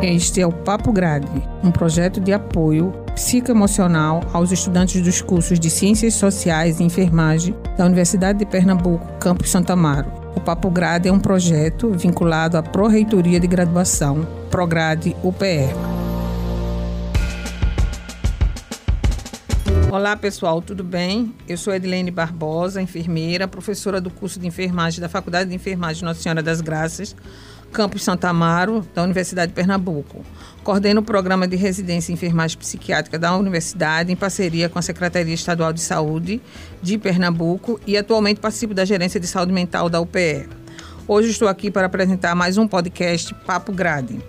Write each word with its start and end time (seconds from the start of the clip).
Este 0.00 0.40
é 0.40 0.46
o 0.46 0.52
Papo 0.52 0.92
Grade, 0.92 1.26
um 1.60 1.72
projeto 1.72 2.20
de 2.20 2.32
apoio 2.32 2.92
psicoemocional 3.16 4.22
aos 4.32 4.52
estudantes 4.52 5.02
dos 5.02 5.20
cursos 5.20 5.58
de 5.58 5.68
Ciências 5.68 6.14
Sociais 6.14 6.78
e 6.78 6.84
Enfermagem 6.84 7.52
da 7.76 7.84
Universidade 7.84 8.38
de 8.38 8.46
Pernambuco, 8.46 9.04
Campus 9.18 9.50
Santa 9.50 9.72
Amaro. 9.72 10.08
O 10.36 10.40
Papo 10.40 10.70
Grade 10.70 11.08
é 11.08 11.12
um 11.12 11.18
projeto 11.18 11.90
vinculado 11.90 12.56
à 12.56 12.62
Pró-Reitoria 12.62 13.40
de 13.40 13.48
Graduação, 13.48 14.24
Prograde 14.52 15.16
UPE. 15.24 15.66
Olá 19.90 20.16
pessoal, 20.16 20.62
tudo 20.62 20.84
bem? 20.84 21.34
Eu 21.48 21.56
sou 21.56 21.74
Edilene 21.74 22.12
Barbosa, 22.12 22.80
enfermeira, 22.80 23.48
professora 23.48 24.00
do 24.00 24.10
curso 24.10 24.38
de 24.38 24.46
enfermagem 24.46 25.00
da 25.00 25.08
Faculdade 25.08 25.50
de 25.50 25.56
Enfermagem 25.56 26.04
Nossa 26.04 26.20
Senhora 26.20 26.42
das 26.42 26.60
Graças, 26.60 27.16
campus 27.72 28.02
Santa 28.02 28.28
Amaro, 28.28 28.86
da 28.94 29.02
Universidade 29.02 29.52
de 29.52 29.54
Pernambuco. 29.54 30.24
Coordeno 30.62 31.00
o 31.00 31.04
programa 31.04 31.46
de 31.46 31.56
residência 31.56 32.12
em 32.12 32.14
enfermagem 32.14 32.58
psiquiátrica 32.58 33.18
da 33.18 33.36
universidade 33.36 34.12
em 34.12 34.16
parceria 34.16 34.68
com 34.68 34.78
a 34.78 34.82
Secretaria 34.82 35.34
Estadual 35.34 35.72
de 35.72 35.80
Saúde 35.80 36.40
de 36.82 36.98
Pernambuco 36.98 37.80
e 37.86 37.96
atualmente 37.96 38.40
participo 38.40 38.74
da 38.74 38.84
gerência 38.84 39.18
de 39.20 39.26
saúde 39.26 39.52
mental 39.52 39.88
da 39.88 40.00
UPE. 40.00 40.48
Hoje 41.06 41.30
estou 41.30 41.48
aqui 41.48 41.70
para 41.70 41.86
apresentar 41.86 42.34
mais 42.34 42.58
um 42.58 42.68
podcast 42.68 43.34
Papo 43.46 43.72
Grade. 43.72 44.20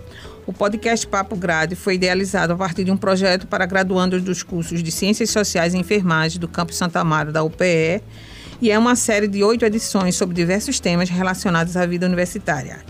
O 0.46 0.52
podcast 0.52 1.06
Papo 1.06 1.36
Grade 1.36 1.76
foi 1.76 1.94
idealizado 1.94 2.54
a 2.54 2.56
partir 2.56 2.84
de 2.84 2.90
um 2.90 2.96
projeto 2.96 3.46
para 3.46 3.66
graduandos 3.66 4.22
dos 4.22 4.42
cursos 4.42 4.82
de 4.82 4.90
Ciências 4.90 5.30
Sociais 5.30 5.74
e 5.74 5.78
Enfermagem 5.78 6.40
do 6.40 6.48
Campus 6.48 6.76
Santa 6.76 7.00
Amaro 7.00 7.32
da 7.32 7.42
UPE 7.42 8.02
e 8.60 8.70
é 8.70 8.78
uma 8.78 8.96
série 8.96 9.28
de 9.28 9.42
oito 9.42 9.64
edições 9.64 10.16
sobre 10.16 10.34
diversos 10.34 10.80
temas 10.80 11.08
relacionados 11.08 11.76
à 11.76 11.86
vida 11.86 12.06
universitária. 12.06 12.80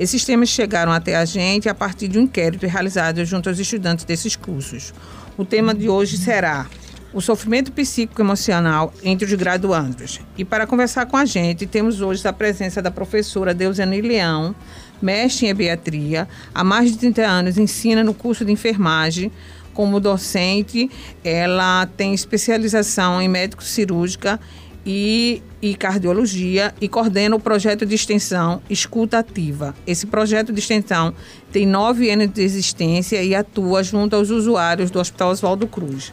Esses 0.00 0.24
temas 0.24 0.48
chegaram 0.48 0.90
até 0.92 1.14
a 1.14 1.26
gente 1.26 1.68
a 1.68 1.74
partir 1.74 2.08
de 2.08 2.18
um 2.18 2.22
inquérito 2.22 2.66
realizado 2.66 3.22
junto 3.22 3.50
aos 3.50 3.58
estudantes 3.58 4.06
desses 4.06 4.34
cursos. 4.34 4.94
O 5.36 5.44
tema 5.44 5.74
de 5.74 5.90
hoje 5.90 6.16
será 6.16 6.66
o 7.12 7.20
sofrimento 7.20 7.70
psíquico-emocional 7.70 8.94
entre 9.04 9.26
os 9.26 9.34
graduandos. 9.34 10.18
E 10.38 10.44
para 10.44 10.66
conversar 10.66 11.04
com 11.04 11.18
a 11.18 11.26
gente, 11.26 11.66
temos 11.66 12.00
hoje 12.00 12.26
a 12.26 12.32
presença 12.32 12.80
da 12.80 12.90
professora 12.90 13.52
Deusane 13.52 14.00
Leão, 14.00 14.54
mestre 15.02 15.44
em 15.44 15.50
ebiatria, 15.50 16.26
há 16.54 16.64
mais 16.64 16.90
de 16.90 16.96
30 16.96 17.20
anos 17.20 17.58
ensina 17.58 18.02
no 18.02 18.14
curso 18.14 18.42
de 18.42 18.52
enfermagem. 18.52 19.30
Como 19.74 20.00
docente, 20.00 20.90
ela 21.22 21.86
tem 21.94 22.14
especialização 22.14 23.20
em 23.20 23.28
médico 23.28 23.62
cirúrgica 23.62 24.40
e, 24.84 25.42
e, 25.60 25.74
cardiologia 25.74 26.74
e 26.80 26.88
coordena 26.88 27.36
o 27.36 27.40
projeto 27.40 27.84
de 27.84 27.94
extensão 27.94 28.62
Escuta 28.68 29.18
Ativa. 29.18 29.74
Esse 29.86 30.06
projeto 30.06 30.52
de 30.52 30.60
extensão 30.60 31.14
tem 31.52 31.66
nove 31.66 32.10
anos 32.10 32.28
de 32.32 32.42
existência 32.42 33.22
e 33.22 33.34
atua 33.34 33.82
junto 33.82 34.16
aos 34.16 34.30
usuários 34.30 34.90
do 34.90 34.98
Hospital 34.98 35.30
Oswaldo 35.30 35.66
Cruz. 35.66 36.12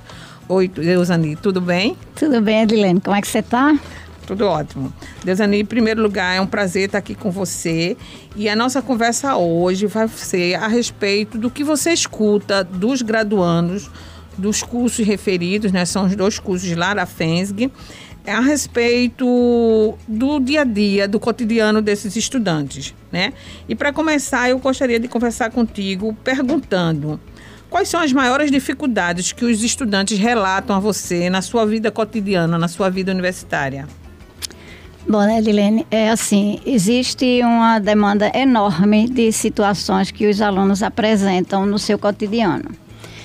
Oi, 0.50 0.68
Deusani, 0.68 1.36
tudo 1.36 1.60
bem? 1.60 1.98
Tudo 2.16 2.42
bem, 2.42 2.62
Adilene. 2.62 3.02
Como 3.02 3.16
é 3.16 3.22
que 3.22 3.28
você 3.28 3.40
está? 3.40 3.78
Tudo 4.26 4.46
ótimo. 4.46 4.94
Deusani, 5.24 5.62
em 5.62 5.66
primeiro 5.66 6.02
lugar, 6.02 6.36
é 6.36 6.42
um 6.42 6.48
prazer 6.48 6.88
estar 6.88 6.98
aqui 6.98 7.16
com 7.16 7.32
você. 7.32 7.96
E 8.36 8.50
a 8.50 8.56
nossa 8.56 8.82
conversa 8.82 9.38
hoje 9.38 9.88
vai 9.88 10.08
ser 10.10 10.56
a 10.56 10.68
respeito 10.68 11.38
do 11.38 11.50
que 11.50 11.64
você 11.64 11.92
escuta 11.92 12.64
dos 12.64 13.02
graduandos 13.02 13.90
dos 14.38 14.62
cursos 14.62 15.06
referidos, 15.06 15.72
né? 15.72 15.84
São 15.86 16.06
os 16.06 16.16
dois 16.16 16.40
cursos 16.40 16.72
lá 16.76 16.94
da 16.94 17.06
FENSG, 17.06 17.72
a 18.32 18.42
respeito 18.42 19.98
do 20.08 20.40
dia 20.40 20.62
a 20.62 20.64
dia, 20.64 21.08
do 21.08 21.20
cotidiano 21.20 21.82
desses 21.82 22.16
estudantes, 22.16 22.94
né? 23.12 23.34
E 23.70 23.76
para 23.76 23.94
começar, 23.94 24.50
eu 24.50 24.60
gostaria 24.60 25.00
de 25.00 25.08
conversar 25.08 25.50
contigo 25.50 26.14
perguntando 26.24 27.20
quais 27.70 27.88
são 27.88 28.00
as 28.00 28.12
maiores 28.12 28.52
dificuldades 28.52 29.32
que 29.32 29.46
os 29.46 29.64
estudantes 29.64 30.18
relatam 30.20 30.76
a 30.76 30.80
você 30.80 31.30
na 31.30 31.42
sua 31.42 31.66
vida 31.66 31.90
cotidiana, 31.90 32.58
na 32.58 32.68
sua 32.68 32.90
vida 32.90 33.12
universitária. 33.12 33.88
Bom, 35.08 35.22
né, 35.22 35.40
Edilene, 35.40 35.88
é 35.90 36.10
assim, 36.10 36.60
existe 36.66 37.40
uma 37.42 37.80
demanda 37.80 38.30
enorme 38.38 39.08
de 39.08 39.32
situações 39.32 40.12
que 40.12 40.28
os 40.28 40.42
alunos 40.42 40.84
apresentam 40.84 41.66
no 41.66 41.80
seu 41.80 41.98
cotidiano. 41.98 42.72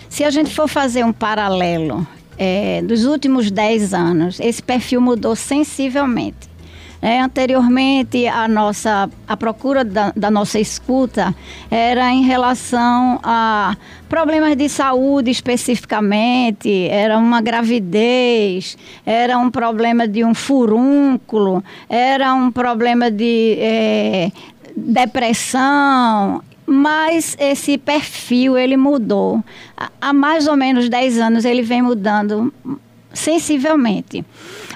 Se 0.08 0.22
a 0.22 0.30
gente 0.30 0.54
for 0.54 0.68
fazer 0.68 1.04
um 1.04 1.12
paralelo 1.12 2.06
é, 2.38 2.82
dos 2.82 3.04
últimos 3.04 3.50
10 3.50 3.94
anos, 3.94 4.40
esse 4.40 4.62
perfil 4.62 5.00
mudou 5.00 5.36
sensivelmente. 5.36 6.52
É, 7.04 7.20
anteriormente, 7.20 8.28
a 8.28 8.46
nossa 8.46 9.10
a 9.26 9.36
procura 9.36 9.84
da, 9.84 10.12
da, 10.14 10.30
nossa 10.30 10.60
escuta 10.60 11.34
era 11.68 12.12
em 12.12 12.22
relação 12.22 13.18
a 13.24 13.76
problemas 14.08 14.54
de 14.54 14.68
saúde 14.68 15.28
especificamente, 15.28 16.86
era 16.88 17.18
uma 17.18 17.40
gravidez, 17.40 18.78
era 19.04 19.36
um 19.36 19.50
problema 19.50 20.06
de 20.06 20.24
um 20.24 20.32
furúnculo, 20.32 21.64
era 21.88 22.32
um 22.34 22.52
problema 22.52 23.10
de 23.10 23.56
é, 23.58 24.30
depressão, 24.76 26.40
mas 26.66 27.36
esse 27.38 27.76
perfil 27.78 28.56
ele 28.56 28.76
mudou. 28.76 29.42
Há 30.00 30.12
mais 30.12 30.46
ou 30.46 30.56
menos 30.56 30.88
10 30.88 31.18
anos 31.18 31.44
ele 31.44 31.62
vem 31.62 31.82
mudando 31.82 32.52
sensivelmente. 33.14 34.24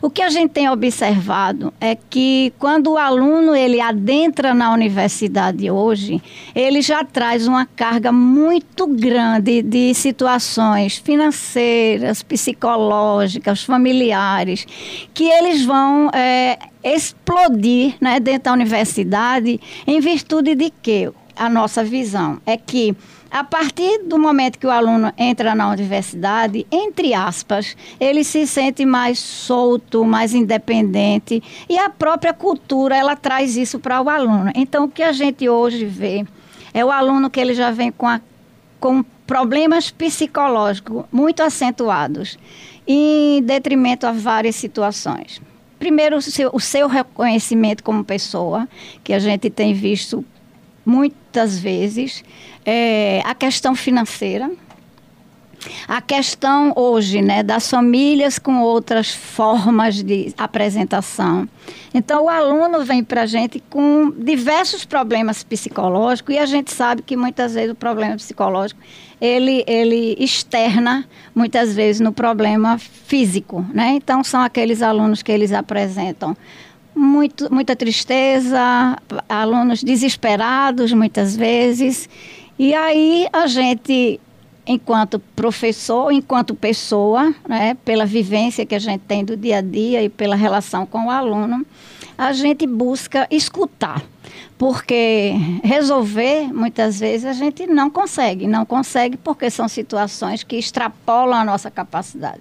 O 0.02 0.10
que 0.10 0.20
a 0.22 0.28
gente 0.28 0.50
tem 0.50 0.68
observado 0.68 1.72
é 1.80 1.96
que 1.96 2.52
quando 2.58 2.92
o 2.92 2.98
aluno 2.98 3.54
ele 3.54 3.80
adentra 3.80 4.52
na 4.54 4.72
universidade 4.72 5.70
hoje, 5.70 6.22
ele 6.54 6.82
já 6.82 7.02
traz 7.02 7.48
uma 7.48 7.64
carga 7.64 8.12
muito 8.12 8.86
grande 8.86 9.62
de 9.62 9.94
situações 9.94 10.98
financeiras, 10.98 12.22
psicológicas, 12.22 13.64
familiares, 13.64 14.66
que 15.14 15.24
eles 15.24 15.64
vão 15.64 16.10
é, 16.12 16.58
explodir 16.84 17.94
né, 18.00 18.20
dentro 18.20 18.44
da 18.44 18.52
universidade 18.52 19.58
em 19.86 19.98
virtude 19.98 20.54
de 20.54 20.70
quê? 20.82 21.10
A 21.36 21.50
nossa 21.50 21.84
visão 21.84 22.40
é 22.46 22.56
que 22.56 22.96
a 23.30 23.44
partir 23.44 24.04
do 24.04 24.18
momento 24.18 24.58
que 24.58 24.66
o 24.66 24.70
aluno 24.70 25.12
entra 25.18 25.54
na 25.54 25.68
universidade, 25.68 26.66
entre 26.72 27.12
aspas, 27.12 27.76
ele 28.00 28.24
se 28.24 28.46
sente 28.46 28.86
mais 28.86 29.18
solto, 29.18 30.02
mais 30.04 30.32
independente 30.32 31.42
e 31.68 31.76
a 31.78 31.90
própria 31.90 32.32
cultura 32.32 32.96
ela 32.96 33.14
traz 33.14 33.54
isso 33.54 33.78
para 33.78 34.00
o 34.00 34.08
aluno. 34.08 34.50
Então, 34.54 34.84
o 34.84 34.88
que 34.88 35.02
a 35.02 35.12
gente 35.12 35.46
hoje 35.46 35.84
vê 35.84 36.24
é 36.72 36.82
o 36.82 36.90
aluno 36.90 37.28
que 37.28 37.38
ele 37.38 37.52
já 37.52 37.70
vem 37.70 37.92
com, 37.92 38.06
a, 38.06 38.20
com 38.80 39.04
problemas 39.26 39.90
psicológicos 39.90 41.04
muito 41.12 41.42
acentuados, 41.42 42.38
em 42.86 43.42
detrimento 43.42 44.06
a 44.06 44.12
várias 44.12 44.56
situações. 44.56 45.42
Primeiro, 45.78 46.16
o 46.16 46.22
seu, 46.22 46.50
o 46.54 46.60
seu 46.60 46.88
reconhecimento 46.88 47.84
como 47.84 48.02
pessoa, 48.02 48.66
que 49.04 49.12
a 49.12 49.18
gente 49.18 49.50
tem 49.50 49.74
visto 49.74 50.24
muitas 50.86 51.58
vezes, 51.58 52.24
é, 52.64 53.20
a 53.24 53.34
questão 53.34 53.74
financeira, 53.74 54.48
a 55.88 56.00
questão 56.00 56.72
hoje 56.76 57.20
né, 57.20 57.42
das 57.42 57.68
famílias 57.68 58.38
com 58.38 58.60
outras 58.60 59.10
formas 59.10 60.02
de 60.02 60.32
apresentação. 60.38 61.48
Então, 61.92 62.26
o 62.26 62.28
aluno 62.28 62.84
vem 62.84 63.02
para 63.02 63.22
a 63.22 63.26
gente 63.26 63.60
com 63.68 64.12
diversos 64.16 64.84
problemas 64.84 65.42
psicológicos 65.42 66.34
e 66.34 66.38
a 66.38 66.46
gente 66.46 66.72
sabe 66.72 67.02
que 67.02 67.16
muitas 67.16 67.54
vezes 67.54 67.72
o 67.72 67.74
problema 67.74 68.14
psicológico 68.14 68.80
ele, 69.20 69.64
ele 69.66 70.14
externa 70.20 71.08
muitas 71.34 71.74
vezes 71.74 72.00
no 72.00 72.12
problema 72.12 72.78
físico. 72.78 73.64
Né? 73.72 73.94
Então, 73.96 74.22
são 74.22 74.40
aqueles 74.40 74.82
alunos 74.82 75.22
que 75.22 75.32
eles 75.32 75.52
apresentam 75.52 76.36
muito, 76.96 77.52
muita 77.52 77.76
tristeza, 77.76 78.96
alunos 79.28 79.82
desesperados 79.82 80.92
muitas 80.92 81.36
vezes. 81.36 82.08
E 82.58 82.74
aí 82.74 83.28
a 83.32 83.46
gente, 83.46 84.18
enquanto 84.66 85.18
professor, 85.36 86.10
enquanto 86.10 86.54
pessoa, 86.54 87.34
né, 87.46 87.76
pela 87.84 88.06
vivência 88.06 88.64
que 88.64 88.74
a 88.74 88.78
gente 88.78 89.02
tem 89.02 89.24
do 89.24 89.36
dia 89.36 89.58
a 89.58 89.60
dia 89.60 90.02
e 90.02 90.08
pela 90.08 90.34
relação 90.34 90.86
com 90.86 91.06
o 91.06 91.10
aluno, 91.10 91.66
a 92.16 92.32
gente 92.32 92.66
busca 92.66 93.26
escutar. 93.30 94.02
Porque 94.58 95.32
resolver, 95.62 96.52
muitas 96.52 96.98
vezes, 96.98 97.26
a 97.26 97.32
gente 97.34 97.66
não 97.66 97.90
consegue. 97.90 98.46
Não 98.46 98.64
consegue 98.64 99.16
porque 99.16 99.50
são 99.50 99.68
situações 99.68 100.42
que 100.42 100.56
extrapolam 100.56 101.38
a 101.38 101.44
nossa 101.44 101.70
capacidade. 101.70 102.40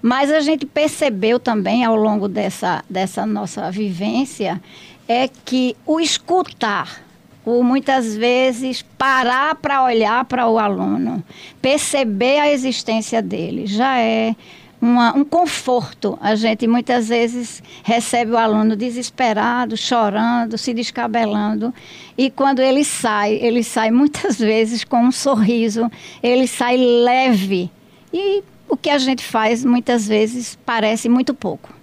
Mas 0.00 0.30
a 0.30 0.40
gente 0.40 0.64
percebeu 0.64 1.40
também 1.40 1.84
ao 1.84 1.96
longo 1.96 2.28
dessa, 2.28 2.84
dessa 2.88 3.26
nossa 3.26 3.70
vivência 3.70 4.60
é 5.08 5.26
que 5.26 5.76
o 5.84 5.98
escutar, 5.98 7.02
o 7.44 7.64
muitas 7.64 8.14
vezes 8.14 8.82
parar 8.96 9.56
para 9.56 9.82
olhar 9.82 10.24
para 10.26 10.46
o 10.46 10.58
aluno, 10.58 11.24
perceber 11.60 12.38
a 12.38 12.52
existência 12.52 13.20
dele, 13.20 13.66
já 13.66 13.98
é 13.98 14.36
uma, 14.80 15.16
um 15.16 15.24
conforto. 15.24 16.18
A 16.20 16.34
gente 16.34 16.66
muitas 16.66 17.08
vezes 17.08 17.62
recebe 17.82 18.32
o 18.32 18.36
aluno 18.36 18.76
desesperado, 18.76 19.76
chorando, 19.76 20.56
se 20.56 20.72
descabelando. 20.72 21.72
E 22.16 22.30
quando 22.30 22.60
ele 22.60 22.84
sai, 22.84 23.34
ele 23.34 23.62
sai 23.62 23.90
muitas 23.90 24.38
vezes 24.40 24.84
com 24.84 25.00
um 25.04 25.12
sorriso, 25.12 25.90
ele 26.22 26.46
sai 26.46 26.76
leve. 26.76 27.70
E 28.12 28.42
o 28.68 28.76
que 28.76 28.90
a 28.90 28.98
gente 28.98 29.24
faz 29.24 29.64
muitas 29.64 30.06
vezes 30.06 30.58
parece 30.64 31.08
muito 31.08 31.34
pouco. 31.34 31.77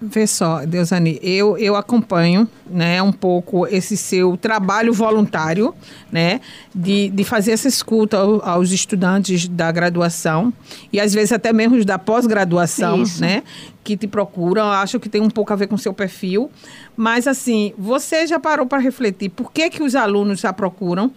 Vê 0.00 0.26
só, 0.26 0.66
Deusani, 0.66 1.18
eu, 1.22 1.56
eu 1.56 1.74
acompanho 1.74 2.46
né, 2.66 3.02
um 3.02 3.12
pouco 3.12 3.66
esse 3.66 3.96
seu 3.96 4.36
trabalho 4.36 4.92
voluntário, 4.92 5.74
né, 6.12 6.42
de, 6.74 7.08
de 7.08 7.24
fazer 7.24 7.52
essa 7.52 7.66
escuta 7.66 8.18
aos 8.18 8.72
estudantes 8.72 9.48
da 9.48 9.72
graduação 9.72 10.52
e 10.92 11.00
às 11.00 11.14
vezes 11.14 11.32
até 11.32 11.50
mesmo 11.50 11.82
da 11.82 11.98
pós-graduação, 11.98 13.04
né, 13.18 13.42
que 13.82 13.96
te 13.96 14.06
procuram. 14.06 14.70
Acho 14.70 15.00
que 15.00 15.08
tem 15.08 15.22
um 15.22 15.30
pouco 15.30 15.52
a 15.52 15.56
ver 15.56 15.66
com 15.66 15.76
o 15.76 15.78
seu 15.78 15.94
perfil. 15.94 16.50
Mas, 16.94 17.26
assim, 17.26 17.72
você 17.78 18.26
já 18.26 18.38
parou 18.38 18.66
para 18.66 18.78
refletir 18.78 19.30
por 19.30 19.50
que, 19.50 19.70
que 19.70 19.82
os 19.82 19.94
alunos 19.94 20.40
já 20.40 20.52
procuram? 20.52 21.10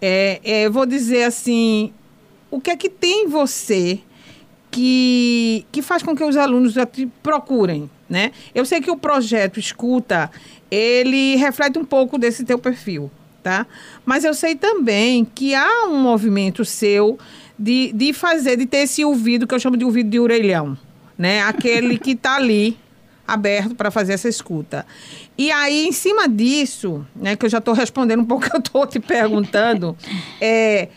É, 0.00 0.40
é, 0.44 0.68
vou 0.68 0.86
dizer 0.86 1.24
assim, 1.24 1.92
o 2.50 2.60
que 2.60 2.70
é 2.70 2.76
que 2.76 2.90
tem 2.90 3.24
em 3.24 3.28
você 3.28 4.00
que, 4.74 5.66
que 5.70 5.82
faz 5.82 6.02
com 6.02 6.16
que 6.16 6.24
os 6.24 6.36
alunos 6.36 6.74
te 6.92 7.06
procurem? 7.22 7.88
né? 8.08 8.32
Eu 8.54 8.64
sei 8.64 8.80
que 8.80 8.90
o 8.90 8.96
projeto 8.96 9.58
Escuta, 9.58 10.30
ele 10.70 11.36
reflete 11.36 11.78
um 11.78 11.84
pouco 11.84 12.18
desse 12.18 12.44
teu 12.44 12.58
perfil, 12.58 13.10
tá? 13.42 13.66
Mas 14.04 14.24
eu 14.24 14.34
sei 14.34 14.54
também 14.54 15.24
que 15.24 15.54
há 15.54 15.86
um 15.88 15.98
movimento 15.98 16.64
seu 16.64 17.18
de, 17.58 17.92
de 17.92 18.12
fazer, 18.12 18.56
de 18.56 18.66
ter 18.66 18.78
esse 18.78 19.04
ouvido 19.04 19.46
que 19.46 19.54
eu 19.54 19.60
chamo 19.60 19.76
de 19.76 19.84
ouvido 19.84 20.10
de 20.10 20.18
orelhão, 20.18 20.76
né? 21.16 21.42
Aquele 21.42 21.98
que 21.98 22.12
está 22.12 22.36
ali 22.36 22.78
aberto 23.26 23.74
para 23.74 23.90
fazer 23.90 24.12
essa 24.12 24.28
escuta. 24.28 24.84
E 25.36 25.50
aí, 25.50 25.86
em 25.86 25.92
cima 25.92 26.28
disso, 26.28 27.06
né, 27.16 27.36
que 27.36 27.46
eu 27.46 27.50
já 27.50 27.58
estou 27.58 27.72
respondendo 27.72 28.20
um 28.20 28.26
pouco 28.26 28.46
eu 28.52 28.58
estou 28.58 28.86
te 28.86 29.00
perguntando, 29.00 29.96
é 30.40 30.88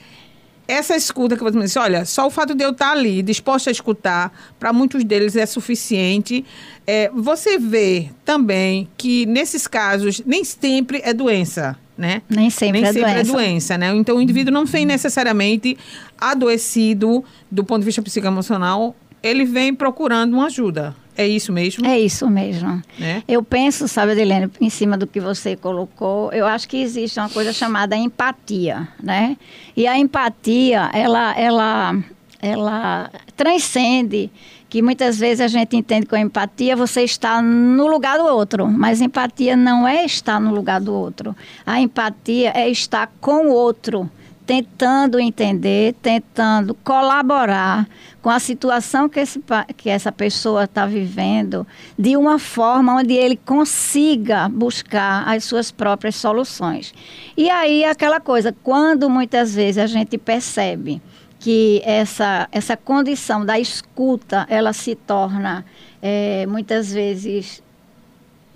essa 0.67 0.95
escuta 0.95 1.37
que 1.37 1.43
você 1.43 1.57
me 1.57 1.63
disse, 1.63 1.79
olha, 1.79 2.03
só 2.03 2.27
o 2.27 2.29
fato 2.29 2.53
de 2.53 2.63
eu 2.63 2.71
estar 2.71 2.91
ali, 2.91 3.21
disposta 3.23 3.69
a 3.69 3.71
escutar, 3.71 4.31
para 4.59 4.73
muitos 4.73 5.03
deles 5.03 5.35
é 5.35 5.45
suficiente. 5.45 6.43
É, 6.85 7.09
você 7.13 7.57
vê 7.57 8.09
também 8.25 8.89
que 8.97 9.25
nesses 9.25 9.65
casos 9.67 10.21
nem 10.25 10.43
sempre 10.43 11.01
é 11.03 11.13
doença, 11.13 11.77
né? 11.97 12.21
Nem 12.29 12.49
sempre, 12.49 12.81
nem 12.81 12.89
é, 12.89 12.93
sempre 12.93 13.13
doença. 13.13 13.31
é 13.31 13.33
doença, 13.33 13.77
né? 13.77 13.95
Então 13.95 14.17
o 14.17 14.21
indivíduo 14.21 14.53
não 14.53 14.65
vem 14.65 14.85
necessariamente 14.85 15.77
adoecido 16.19 17.23
do 17.49 17.63
ponto 17.63 17.79
de 17.79 17.85
vista 17.85 18.01
psicoemocional, 18.01 18.95
ele 19.21 19.45
vem 19.45 19.73
procurando 19.73 20.33
uma 20.33 20.45
ajuda. 20.45 20.95
É 21.17 21.27
isso 21.27 21.51
mesmo? 21.51 21.85
É 21.85 21.99
isso 21.99 22.29
mesmo. 22.29 22.79
É? 23.01 23.23
Eu 23.27 23.41
penso, 23.41 23.87
sabe, 23.87 24.11
Adelene, 24.11 24.51
em 24.61 24.69
cima 24.69 24.95
do 24.95 25.07
que 25.07 25.19
você 25.19 25.55
colocou, 25.55 26.31
eu 26.31 26.45
acho 26.45 26.69
que 26.69 26.77
existe 26.77 27.19
uma 27.19 27.29
coisa 27.29 27.51
chamada 27.51 27.95
empatia, 27.95 28.87
né? 29.01 29.35
E 29.75 29.87
a 29.87 29.97
empatia, 29.97 30.91
ela, 30.93 31.35
ela, 31.35 31.97
ela 32.39 33.09
transcende 33.35 34.29
que 34.69 34.81
muitas 34.81 35.17
vezes 35.17 35.41
a 35.41 35.47
gente 35.47 35.75
entende 35.75 36.05
com 36.05 36.15
empatia 36.15 36.75
você 36.75 37.01
está 37.01 37.41
no 37.41 37.87
lugar 37.87 38.19
do 38.19 38.25
outro, 38.25 38.67
mas 38.67 39.01
empatia 39.01 39.55
não 39.55 39.87
é 39.87 40.05
estar 40.05 40.39
no 40.39 40.53
lugar 40.53 40.79
do 40.79 40.93
outro. 40.93 41.35
A 41.65 41.79
empatia 41.79 42.51
é 42.53 42.69
estar 42.69 43.11
com 43.19 43.47
o 43.47 43.51
outro 43.51 44.07
tentando 44.45 45.19
entender, 45.19 45.93
tentando 46.01 46.73
colaborar 46.75 47.85
com 48.27 48.31
a 48.31 48.39
situação 48.39 49.07
que, 49.07 49.21
esse, 49.21 49.41
que 49.77 49.89
essa 49.89 50.11
pessoa 50.11 50.65
está 50.65 50.85
vivendo, 50.85 51.65
de 51.97 52.17
uma 52.17 52.37
forma 52.37 52.93
onde 52.95 53.13
ele 53.13 53.37
consiga 53.37 54.49
buscar 54.49 55.25
as 55.29 55.45
suas 55.45 55.71
próprias 55.71 56.17
soluções. 56.17 56.93
E 57.37 57.49
aí, 57.49 57.85
aquela 57.85 58.19
coisa, 58.19 58.53
quando 58.61 59.09
muitas 59.09 59.55
vezes 59.55 59.77
a 59.77 59.87
gente 59.87 60.17
percebe 60.17 61.01
que 61.39 61.81
essa, 61.85 62.49
essa 62.51 62.75
condição 62.75 63.45
da 63.45 63.57
escuta, 63.57 64.45
ela 64.49 64.73
se 64.73 64.93
torna 64.93 65.63
é, 66.01 66.45
muitas 66.47 66.91
vezes 66.91 67.63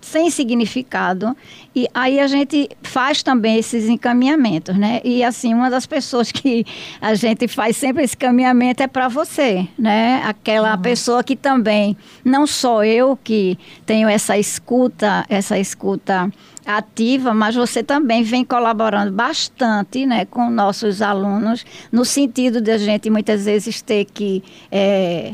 sem 0.02 0.30
significado. 0.30 1.36
E 1.76 1.88
aí 1.94 2.20
a 2.20 2.28
gente 2.28 2.70
faz 2.84 3.24
também 3.24 3.58
esses 3.58 3.88
encaminhamentos, 3.88 4.76
né? 4.76 5.00
E 5.04 5.24
assim, 5.24 5.54
uma 5.54 5.70
das 5.70 5.86
pessoas 5.86 6.32
que 6.32 6.66
a 7.00 7.14
gente 7.14 7.48
faz 7.48 7.78
sempre 7.78 8.04
esse 8.04 8.16
encaminhamento 8.16 8.84
é 8.84 8.88
para 8.88 9.08
você, 9.08 9.68
né? 9.78 10.22
Aquela 10.26 10.76
uhum. 10.76 10.82
pessoa 10.82 11.24
que 11.24 11.36
também, 11.36 11.96
não 12.26 12.46
só 12.46 12.84
eu 12.84 13.18
que 13.24 13.58
tenho 13.86 14.10
essa 14.10 14.38
escuta, 14.38 15.26
essa 15.30 15.58
escuta 15.58 16.32
ativa, 16.66 17.34
mas 17.34 17.56
você 17.56 17.82
também 17.84 18.24
vem 18.24 18.46
colaborando 18.46 19.12
bastante 19.12 20.06
né, 20.06 20.26
com 20.26 20.50
nossos 20.50 21.02
alunos, 21.02 21.66
no 21.92 22.06
sentido 22.06 22.62
de 22.62 22.72
a 22.72 22.78
gente 22.78 23.10
muitas 23.10 23.46
vezes 23.46 23.82
ter 23.82 24.06
que 24.06 24.44
é, 24.72 25.34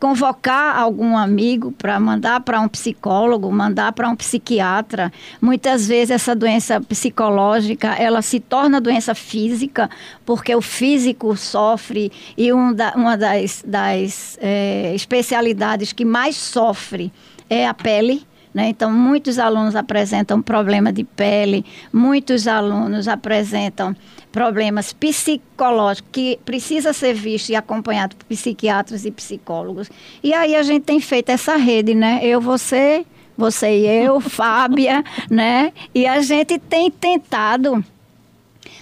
convocar 0.00 0.78
algum 0.78 1.14
amigo 1.14 1.70
para 1.72 2.00
mandar 2.00 2.40
para 2.40 2.58
um 2.58 2.66
psicólogo, 2.66 3.52
mandar 3.52 3.92
para 3.92 4.08
um 4.08 4.16
psiquiatra. 4.16 5.12
Muitas 5.40 5.86
vezes 5.86 6.10
essa 6.10 6.34
doença 6.34 6.80
psicológica 6.80 7.88
ela 7.88 8.22
se 8.22 8.40
torna 8.40 8.80
doença 8.80 9.14
física 9.14 9.90
porque 10.24 10.54
o 10.56 10.62
físico 10.62 11.36
sofre 11.36 12.10
e 12.36 12.50
um 12.50 12.72
da, 12.72 12.94
uma 12.96 13.16
das, 13.16 13.62
das 13.66 14.38
é, 14.40 14.94
especialidades 14.94 15.92
que 15.92 16.04
mais 16.04 16.34
sofre 16.34 17.12
é 17.50 17.66
a 17.66 17.74
pele. 17.74 18.26
Né? 18.52 18.68
Então, 18.68 18.92
muitos 18.92 19.38
alunos 19.38 19.76
apresentam 19.76 20.42
problema 20.42 20.92
de 20.92 21.04
pele, 21.04 21.64
muitos 21.92 22.48
alunos 22.48 23.06
apresentam 23.06 23.94
problemas 24.32 24.92
psicológicos 24.92 26.10
que 26.10 26.38
precisa 26.44 26.92
ser 26.92 27.14
visto 27.14 27.50
e 27.50 27.56
acompanhado 27.56 28.16
por 28.16 28.24
psiquiatras 28.26 29.04
e 29.04 29.10
psicólogos. 29.10 29.88
E 30.22 30.34
aí 30.34 30.56
a 30.56 30.62
gente 30.62 30.82
tem 30.82 31.00
feito 31.00 31.30
essa 31.30 31.56
rede, 31.56 31.94
né? 31.94 32.20
Eu, 32.22 32.40
você, 32.40 33.06
você 33.36 33.78
e 33.78 33.86
eu, 33.86 34.18
Fábia, 34.20 35.04
né? 35.30 35.72
E 35.94 36.06
a 36.06 36.20
gente 36.20 36.58
tem 36.58 36.90
tentado, 36.90 37.84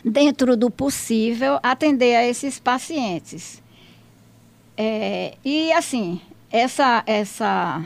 dentro 0.03 0.57
do 0.57 0.71
possível, 0.71 1.59
atender 1.63 2.17
a 2.17 2.27
esses 2.27 2.59
pacientes. 2.59 3.63
É, 4.77 5.35
e 5.45 5.73
assim, 5.73 6.21
essa, 6.51 7.03
essa, 7.07 7.85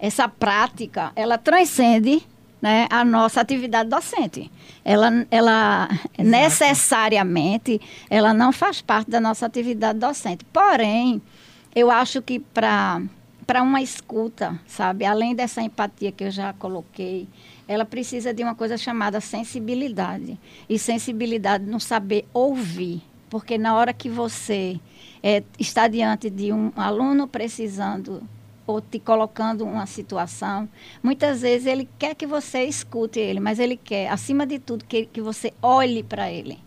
essa 0.00 0.28
prática, 0.28 1.12
ela 1.14 1.36
transcende 1.36 2.26
né, 2.60 2.86
a 2.90 3.04
nossa 3.04 3.40
atividade 3.40 3.88
docente. 3.88 4.50
Ela, 4.84 5.26
ela 5.30 5.88
necessariamente, 6.18 7.80
ela 8.08 8.32
não 8.32 8.52
faz 8.52 8.80
parte 8.80 9.10
da 9.10 9.20
nossa 9.20 9.46
atividade 9.46 9.98
docente. 9.98 10.44
Porém, 10.46 11.20
eu 11.74 11.90
acho 11.90 12.20
que 12.22 12.40
para 12.40 13.02
para 13.46 13.64
uma 13.64 13.82
escuta, 13.82 14.60
sabe, 14.64 15.04
além 15.04 15.34
dessa 15.34 15.60
empatia 15.60 16.12
que 16.12 16.22
eu 16.22 16.30
já 16.30 16.52
coloquei, 16.52 17.26
ela 17.66 17.84
precisa 17.84 18.32
de 18.32 18.44
uma 18.44 18.54
coisa 18.54 18.78
chamada 18.78 19.20
sensibilidade. 19.20 20.38
E 20.68 20.78
sensibilidade 20.78 21.64
no 21.64 21.80
saber 21.80 22.28
ouvir. 22.32 23.02
Porque 23.28 23.58
na 23.58 23.74
hora 23.74 23.92
que 23.92 24.08
você 24.08 24.78
é, 25.20 25.42
está 25.58 25.88
diante 25.88 26.30
de 26.30 26.52
um 26.52 26.70
aluno 26.76 27.26
precisando 27.26 28.22
ou 28.70 28.80
te 28.80 28.98
colocando 28.98 29.64
uma 29.64 29.86
situação. 29.86 30.68
Muitas 31.02 31.42
vezes 31.42 31.66
ele 31.66 31.88
quer 31.98 32.14
que 32.14 32.26
você 32.26 32.64
escute 32.64 33.18
ele, 33.18 33.40
mas 33.40 33.58
ele 33.58 33.76
quer, 33.76 34.08
acima 34.08 34.46
de 34.46 34.58
tudo, 34.58 34.84
que, 34.84 35.06
que 35.06 35.20
você 35.20 35.52
olhe 35.62 36.02
para 36.02 36.30
ele. 36.30 36.58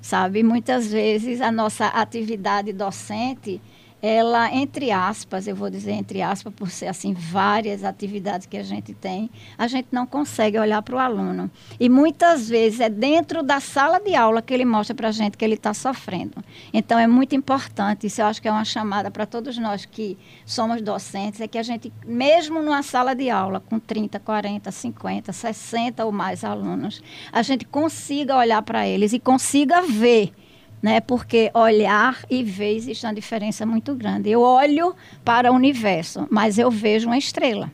Sabe? 0.00 0.42
Muitas 0.42 0.90
vezes 0.90 1.40
a 1.40 1.52
nossa 1.52 1.86
atividade 1.86 2.72
docente 2.72 3.60
ela, 4.02 4.52
entre 4.52 4.90
aspas, 4.90 5.46
eu 5.46 5.54
vou 5.54 5.70
dizer 5.70 5.92
entre 5.92 6.20
aspas, 6.20 6.52
por 6.52 6.68
ser 6.70 6.88
assim, 6.88 7.14
várias 7.14 7.84
atividades 7.84 8.48
que 8.48 8.56
a 8.56 8.62
gente 8.64 8.92
tem, 8.92 9.30
a 9.56 9.68
gente 9.68 9.86
não 9.92 10.04
consegue 10.04 10.58
olhar 10.58 10.82
para 10.82 10.96
o 10.96 10.98
aluno. 10.98 11.48
E 11.78 11.88
muitas 11.88 12.48
vezes 12.48 12.80
é 12.80 12.88
dentro 12.88 13.44
da 13.44 13.60
sala 13.60 14.00
de 14.00 14.16
aula 14.16 14.42
que 14.42 14.52
ele 14.52 14.64
mostra 14.64 14.92
para 14.92 15.08
a 15.08 15.12
gente 15.12 15.38
que 15.38 15.44
ele 15.44 15.54
está 15.54 15.72
sofrendo. 15.72 16.42
Então 16.72 16.98
é 16.98 17.06
muito 17.06 17.36
importante, 17.36 18.08
isso 18.08 18.20
eu 18.20 18.26
acho 18.26 18.42
que 18.42 18.48
é 18.48 18.52
uma 18.52 18.64
chamada 18.64 19.08
para 19.08 19.24
todos 19.24 19.56
nós 19.56 19.84
que 19.84 20.18
somos 20.44 20.82
docentes, 20.82 21.40
é 21.40 21.46
que 21.46 21.56
a 21.56 21.62
gente, 21.62 21.92
mesmo 22.04 22.60
numa 22.60 22.82
sala 22.82 23.14
de 23.14 23.30
aula 23.30 23.60
com 23.60 23.78
30, 23.78 24.18
40, 24.18 24.72
50, 24.72 25.32
60 25.32 26.04
ou 26.04 26.10
mais 26.10 26.42
alunos, 26.42 27.00
a 27.30 27.42
gente 27.42 27.64
consiga 27.64 28.36
olhar 28.36 28.62
para 28.62 28.84
eles 28.88 29.12
e 29.12 29.20
consiga 29.20 29.82
ver 29.82 30.32
né? 30.82 31.00
Porque 31.00 31.50
olhar 31.54 32.24
e 32.28 32.42
ver 32.42 32.74
existe 32.74 33.06
uma 33.06 33.14
diferença 33.14 33.64
muito 33.64 33.94
grande. 33.94 34.28
Eu 34.28 34.40
olho 34.40 34.94
para 35.24 35.52
o 35.52 35.54
universo, 35.54 36.26
mas 36.28 36.58
eu 36.58 36.70
vejo 36.70 37.06
uma 37.06 37.16
estrela. 37.16 37.70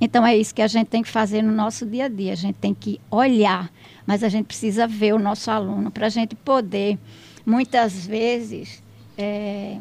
Então 0.00 0.26
é 0.26 0.34
isso 0.34 0.54
que 0.54 0.62
a 0.62 0.66
gente 0.66 0.86
tem 0.86 1.02
que 1.02 1.10
fazer 1.10 1.42
no 1.42 1.52
nosso 1.52 1.84
dia 1.84 2.06
a 2.06 2.08
dia. 2.08 2.32
A 2.32 2.36
gente 2.36 2.56
tem 2.56 2.72
que 2.72 2.98
olhar, 3.10 3.70
mas 4.06 4.24
a 4.24 4.30
gente 4.30 4.46
precisa 4.46 4.86
ver 4.86 5.12
o 5.12 5.18
nosso 5.18 5.50
aluno 5.50 5.90
para 5.90 6.06
a 6.06 6.10
gente 6.10 6.34
poder, 6.34 6.98
muitas 7.44 8.06
vezes, 8.06 8.82
é, 9.18 9.78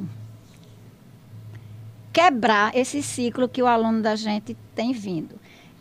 quebrar 2.11 2.75
esse 2.75 3.01
ciclo 3.01 3.47
que 3.47 3.63
o 3.63 3.67
aluno 3.67 4.01
da 4.01 4.17
gente 4.17 4.57
tem 4.75 4.91
vindo. 4.91 5.35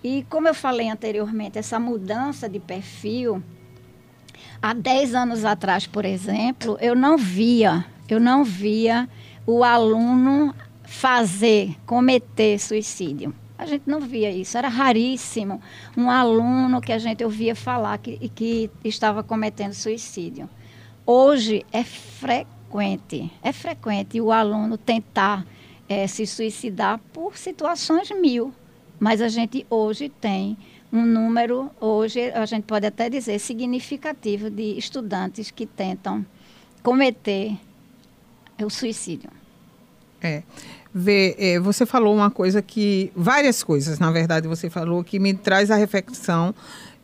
E 0.04 0.24
como 0.30 0.46
eu 0.46 0.54
falei 0.54 0.88
anteriormente, 0.88 1.58
essa 1.58 1.80
mudança 1.80 2.48
de 2.48 2.60
perfil, 2.60 3.42
há 4.62 4.72
10 4.72 5.14
anos 5.14 5.44
atrás, 5.44 5.86
por 5.86 6.04
exemplo, 6.04 6.76
eu 6.80 6.94
não 6.94 7.16
via, 7.16 7.84
eu 8.08 8.20
não 8.20 8.44
via 8.44 9.08
o 9.46 9.64
aluno 9.64 10.54
fazer, 10.84 11.76
cometer 11.86 12.58
suicídio. 12.58 13.34
A 13.56 13.66
gente 13.66 13.82
não 13.86 14.00
via 14.00 14.30
isso, 14.30 14.56
era 14.56 14.68
raríssimo 14.68 15.60
um 15.96 16.08
aluno 16.08 16.80
que 16.80 16.92
a 16.92 16.98
gente 16.98 17.24
ouvia 17.24 17.56
falar 17.56 17.98
que, 17.98 18.28
que 18.28 18.70
estava 18.84 19.22
cometendo 19.22 19.72
suicídio. 19.72 20.48
Hoje 21.04 21.64
é 21.72 21.82
frequente, 21.82 23.32
é 23.42 23.52
frequente 23.52 24.20
o 24.20 24.30
aluno 24.30 24.78
tentar 24.78 25.44
é, 25.88 26.06
se 26.06 26.26
suicidar 26.26 27.00
por 27.12 27.36
situações 27.36 28.10
mil. 28.10 28.52
Mas 29.00 29.20
a 29.20 29.28
gente 29.28 29.66
hoje 29.70 30.08
tem 30.08 30.56
um 30.92 31.04
número, 31.04 31.70
hoje 31.80 32.30
a 32.30 32.46
gente 32.46 32.64
pode 32.64 32.86
até 32.86 33.10
dizer, 33.10 33.38
significativo 33.38 34.50
de 34.50 34.78
estudantes 34.78 35.50
que 35.50 35.66
tentam 35.66 36.24
cometer 36.82 37.56
o 38.62 38.70
suicídio. 38.70 39.30
É. 40.20 40.42
Vê, 40.92 41.36
é, 41.38 41.60
você 41.60 41.84
falou 41.84 42.14
uma 42.14 42.30
coisa 42.30 42.62
que. 42.62 43.12
Várias 43.14 43.62
coisas, 43.62 43.98
na 43.98 44.10
verdade, 44.10 44.48
você 44.48 44.70
falou 44.70 45.04
que 45.04 45.18
me 45.18 45.34
traz 45.34 45.70
a 45.70 45.76
reflexão 45.76 46.54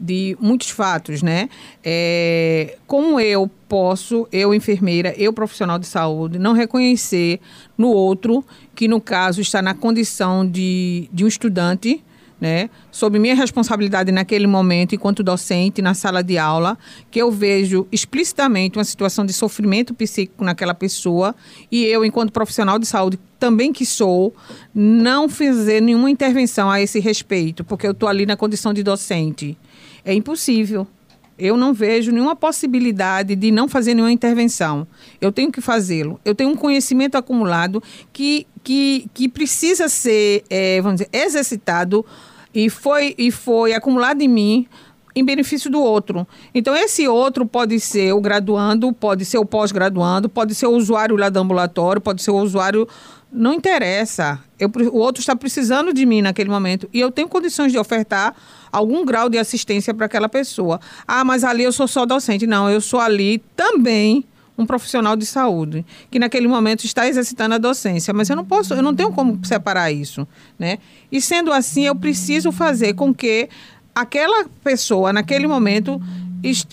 de 0.00 0.36
muitos 0.40 0.70
fatos, 0.70 1.22
né? 1.22 1.48
É, 1.82 2.76
como 2.86 3.20
eu 3.20 3.48
posso, 3.68 4.26
eu 4.32 4.52
enfermeira, 4.54 5.14
eu 5.16 5.32
profissional 5.32 5.78
de 5.78 5.86
saúde, 5.86 6.38
não 6.38 6.52
reconhecer 6.52 7.40
no 7.76 7.88
outro, 7.88 8.44
que 8.74 8.88
no 8.88 9.00
caso 9.00 9.40
está 9.40 9.62
na 9.62 9.74
condição 9.74 10.48
de, 10.48 11.08
de 11.12 11.24
um 11.24 11.28
estudante, 11.28 12.02
né, 12.44 12.68
sob 12.90 13.18
minha 13.18 13.34
responsabilidade 13.34 14.12
naquele 14.12 14.46
momento, 14.46 14.94
enquanto 14.94 15.22
docente 15.22 15.80
na 15.80 15.94
sala 15.94 16.22
de 16.22 16.36
aula, 16.36 16.76
que 17.10 17.18
eu 17.18 17.30
vejo 17.30 17.86
explicitamente 17.90 18.76
uma 18.76 18.84
situação 18.84 19.24
de 19.24 19.32
sofrimento 19.32 19.94
psíquico 19.94 20.44
naquela 20.44 20.74
pessoa 20.74 21.34
e 21.72 21.86
eu, 21.86 22.04
enquanto 22.04 22.34
profissional 22.34 22.78
de 22.78 22.84
saúde, 22.84 23.18
também 23.38 23.72
que 23.72 23.86
sou, 23.86 24.34
não 24.74 25.26
fazer 25.26 25.80
nenhuma 25.80 26.10
intervenção 26.10 26.70
a 26.70 26.82
esse 26.82 27.00
respeito, 27.00 27.64
porque 27.64 27.86
eu 27.86 27.92
estou 27.92 28.10
ali 28.10 28.26
na 28.26 28.36
condição 28.36 28.74
de 28.74 28.82
docente. 28.82 29.56
É 30.04 30.12
impossível. 30.12 30.86
Eu 31.38 31.56
não 31.56 31.72
vejo 31.72 32.12
nenhuma 32.12 32.36
possibilidade 32.36 33.34
de 33.34 33.50
não 33.50 33.68
fazer 33.68 33.94
nenhuma 33.94 34.12
intervenção. 34.12 34.86
Eu 35.18 35.32
tenho 35.32 35.50
que 35.50 35.62
fazê-lo. 35.62 36.20
Eu 36.26 36.34
tenho 36.34 36.50
um 36.50 36.56
conhecimento 36.56 37.16
acumulado 37.16 37.82
que, 38.12 38.46
que, 38.62 39.08
que 39.14 39.30
precisa 39.30 39.88
ser, 39.88 40.44
é, 40.50 40.80
vamos 40.82 41.00
dizer, 41.00 41.08
exercitado 41.10 42.04
e 42.54 42.70
foi, 42.70 43.14
e 43.18 43.30
foi 43.30 43.73
acumulado 43.73 44.23
em 44.23 44.28
mim 44.28 44.68
em 45.14 45.25
benefício 45.25 45.70
do 45.70 45.80
outro. 45.80 46.26
Então, 46.54 46.75
esse 46.75 47.06
outro 47.06 47.46
pode 47.46 47.78
ser 47.78 48.12
o 48.12 48.20
graduando, 48.20 48.92
pode 48.92 49.25
ser 49.25 49.38
o 49.38 49.44
pós-graduando, 49.44 50.28
pode 50.28 50.54
ser 50.54 50.66
o 50.66 50.73
usuário 50.73 51.16
lá 51.16 51.28
do 51.28 51.38
ambulatório, 51.38 52.00
pode 52.00 52.23
ser 52.23 52.32
o 52.32 52.37
usuário. 52.37 52.88
Não 53.30 53.54
interessa. 53.54 54.40
Eu, 54.58 54.70
o 54.92 54.99
outro 54.99 55.20
está 55.20 55.34
precisando 55.37 55.92
de 55.92 56.04
mim 56.06 56.23
naquele 56.23 56.50
momento 56.50 56.88
e 56.92 57.00
eu 57.00 57.11
tenho 57.11 57.28
condições 57.28 57.73
de 57.73 57.78
ofertar 57.78 58.34
algum 58.70 59.04
grau 59.04 59.28
de 59.28 59.38
assistência 59.38 59.92
para 59.94 60.06
aquela 60.06 60.28
pessoa. 60.28 60.80
Ah, 61.06 61.25
mas 61.25 61.44
ali 61.44 61.64
eu 61.64 61.73
sou 61.73 61.87
só 61.87 62.04
docente. 62.04 62.46
Não, 62.46 62.68
eu 62.68 62.80
sou 62.80 63.00
ali 63.00 63.38
também 63.56 64.25
um 64.56 64.64
profissional 64.64 65.16
de 65.16 65.26
saúde 65.26 65.84
que 66.11 66.18
naquele 66.18 66.46
momento 66.46 66.84
está 66.84 67.06
exercitando 67.08 67.54
a 67.54 67.58
docência, 67.58 68.14
mas 68.14 68.30
eu 68.30 68.37
não 68.37 68.44
posso, 68.44 68.75
eu 68.75 68.82
não 68.82 68.94
tenho 68.94 69.12
como 69.12 69.44
separar 69.44 69.90
isso, 69.90 70.26
né? 70.58 70.78
E 71.11 71.20
sendo 71.20 71.52
assim, 71.52 71.87
eu 71.87 71.94
preciso 71.94 72.52
fazer 72.52 72.94
com 72.94 73.12
que 73.12 73.49
aquela 73.94 74.46
pessoa 74.62 75.12
naquele 75.12 75.46
momento 75.46 76.00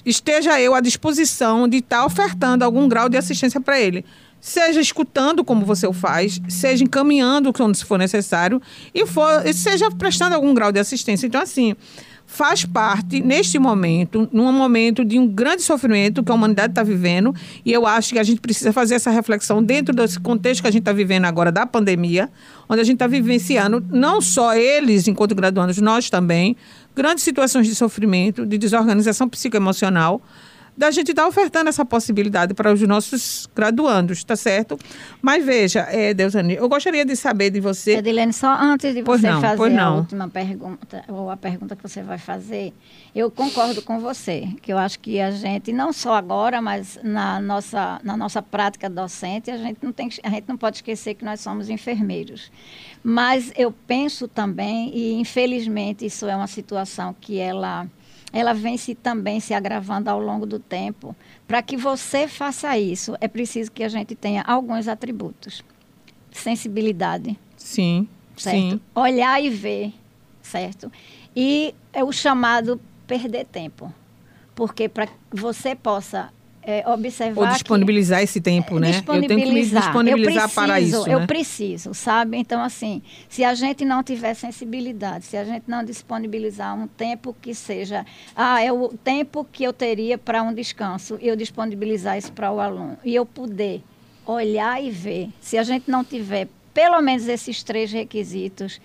esteja 0.05 0.59
eu 0.59 0.75
à 0.75 0.81
disposição 0.81 1.67
de 1.67 1.77
estar 1.77 2.05
ofertando 2.05 2.65
algum 2.65 2.87
grau 2.87 3.07
de 3.07 3.17
assistência 3.17 3.59
para 3.59 3.79
ele. 3.79 4.03
Seja 4.39 4.81
escutando 4.81 5.43
como 5.43 5.65
você 5.65 5.85
o 5.85 5.93
faz, 5.93 6.41
seja 6.49 6.83
encaminhando 6.83 7.53
quando 7.53 7.75
se 7.75 7.85
for 7.85 7.97
necessário 7.97 8.59
e 8.93 9.05
for, 9.05 9.29
seja 9.53 9.89
prestando 9.91 10.35
algum 10.35 10.53
grau 10.53 10.71
de 10.71 10.79
assistência. 10.79 11.27
Então, 11.27 11.39
assim, 11.39 11.75
faz 12.31 12.63
parte, 12.63 13.21
neste 13.21 13.59
momento, 13.59 14.29
num 14.31 14.53
momento 14.53 15.03
de 15.03 15.19
um 15.19 15.27
grande 15.27 15.61
sofrimento 15.63 16.23
que 16.23 16.31
a 16.31 16.33
humanidade 16.33 16.71
está 16.71 16.81
vivendo, 16.81 17.35
e 17.65 17.73
eu 17.73 17.85
acho 17.85 18.13
que 18.13 18.19
a 18.19 18.23
gente 18.23 18.39
precisa 18.39 18.71
fazer 18.71 18.95
essa 18.95 19.11
reflexão 19.11 19.61
dentro 19.61 19.93
desse 19.93 20.17
contexto 20.17 20.61
que 20.61 20.67
a 20.69 20.71
gente 20.71 20.83
está 20.83 20.93
vivendo 20.93 21.25
agora 21.25 21.51
da 21.51 21.65
pandemia, 21.65 22.29
onde 22.69 22.79
a 22.79 22.85
gente 22.85 22.95
está 22.95 23.05
vivenciando, 23.05 23.85
não 23.89 24.21
só 24.21 24.55
eles, 24.55 25.09
enquanto 25.09 25.35
graduandos, 25.35 25.77
nós 25.79 26.09
também, 26.09 26.55
grandes 26.95 27.25
situações 27.25 27.67
de 27.67 27.75
sofrimento, 27.75 28.45
de 28.45 28.57
desorganização 28.57 29.27
psicoemocional, 29.27 30.21
da 30.81 30.89
gente 30.89 31.11
estar 31.11 31.21
tá 31.21 31.27
ofertando 31.27 31.69
essa 31.69 31.85
possibilidade 31.85 32.55
para 32.55 32.73
os 32.73 32.81
nossos 32.81 33.47
graduandos, 33.55 34.23
tá 34.23 34.35
certo? 34.35 34.79
Mas 35.21 35.45
veja, 35.45 35.81
é, 35.81 36.11
Deusane, 36.11 36.55
eu 36.55 36.67
gostaria 36.67 37.05
de 37.05 37.15
saber 37.15 37.51
de 37.51 37.59
você. 37.59 37.97
Edilene, 37.97 38.33
só 38.33 38.51
antes 38.59 38.95
de 38.95 39.03
você 39.03 39.29
não, 39.29 39.39
fazer 39.39 39.77
a 39.77 39.91
última 39.91 40.27
pergunta, 40.27 41.03
ou 41.07 41.29
a 41.29 41.37
pergunta 41.37 41.75
que 41.75 41.83
você 41.83 42.01
vai 42.01 42.17
fazer, 42.17 42.73
eu 43.13 43.29
concordo 43.29 43.83
com 43.83 43.99
você, 43.99 44.47
que 44.59 44.73
eu 44.73 44.77
acho 44.79 44.97
que 44.97 45.19
a 45.19 45.29
gente, 45.29 45.71
não 45.71 45.93
só 45.93 46.15
agora, 46.15 46.59
mas 46.63 46.97
na 47.03 47.39
nossa, 47.39 48.01
na 48.03 48.17
nossa 48.17 48.41
prática 48.41 48.89
docente, 48.89 49.51
a 49.51 49.57
gente, 49.57 49.77
não 49.83 49.91
tem, 49.91 50.09
a 50.23 50.29
gente 50.31 50.45
não 50.47 50.57
pode 50.57 50.77
esquecer 50.77 51.13
que 51.13 51.23
nós 51.23 51.41
somos 51.41 51.69
enfermeiros. 51.69 52.51
Mas 53.03 53.53
eu 53.55 53.71
penso 53.71 54.27
também, 54.27 54.91
e 54.97 55.13
infelizmente 55.13 56.07
isso 56.07 56.25
é 56.25 56.35
uma 56.35 56.47
situação 56.47 57.15
que 57.21 57.37
ela 57.37 57.87
ela 58.33 58.53
vem 58.53 58.77
se 58.77 58.95
também 58.95 59.39
se 59.39 59.53
agravando 59.53 60.09
ao 60.09 60.19
longo 60.19 60.45
do 60.45 60.59
tempo. 60.59 61.15
Para 61.47 61.61
que 61.61 61.75
você 61.75 62.27
faça 62.27 62.77
isso, 62.77 63.15
é 63.19 63.27
preciso 63.27 63.71
que 63.71 63.83
a 63.83 63.89
gente 63.89 64.15
tenha 64.15 64.41
alguns 64.43 64.87
atributos. 64.87 65.63
Sensibilidade. 66.31 67.37
Sim. 67.57 68.07
Certo? 68.37 68.57
Sim. 68.57 68.81
Olhar 68.95 69.43
e 69.43 69.49
ver, 69.49 69.93
certo? 70.41 70.91
E 71.35 71.75
é 71.91 72.03
o 72.03 72.11
chamado 72.11 72.79
perder 73.05 73.45
tempo. 73.45 73.93
Porque 74.55 74.87
para 74.87 75.07
que 75.07 75.13
você 75.31 75.75
possa 75.75 76.31
é, 76.63 76.87
observar. 76.87 77.41
Ou 77.41 77.47
disponibilizar 77.53 78.19
que, 78.19 78.23
esse 78.25 78.41
tempo, 78.41 78.79
né? 78.79 78.97
Eu 78.97 79.27
tenho 79.27 79.27
que 79.27 79.51
me 79.51 79.61
disponibilizar 79.61 80.43
preciso, 80.43 80.55
para 80.55 80.79
isso. 80.79 81.09
Eu 81.09 81.19
né? 81.21 81.27
preciso, 81.27 81.93
sabe? 81.93 82.37
Então, 82.37 82.61
assim, 82.61 83.01
se 83.27 83.43
a 83.43 83.53
gente 83.53 83.83
não 83.83 84.03
tiver 84.03 84.33
sensibilidade, 84.33 85.25
se 85.25 85.37
a 85.37 85.43
gente 85.43 85.63
não 85.67 85.83
disponibilizar 85.83 86.75
um 86.75 86.87
tempo 86.87 87.35
que 87.41 87.53
seja. 87.53 88.05
Ah, 88.35 88.61
é 88.63 88.71
o 88.71 88.89
tempo 88.89 89.45
que 89.51 89.63
eu 89.63 89.73
teria 89.73 90.17
para 90.17 90.43
um 90.43 90.53
descanso, 90.53 91.17
e 91.21 91.27
eu 91.27 91.35
disponibilizar 91.35 92.17
isso 92.17 92.31
para 92.31 92.51
o 92.51 92.59
aluno. 92.59 92.97
E 93.03 93.15
eu 93.15 93.25
poder 93.25 93.83
olhar 94.25 94.81
e 94.83 94.89
ver. 94.89 95.29
Se 95.39 95.57
a 95.57 95.63
gente 95.63 95.89
não 95.89 96.03
tiver 96.03 96.47
pelo 96.73 97.01
menos 97.01 97.27
esses 97.27 97.63
três 97.63 97.91
requisitos, 97.91 98.79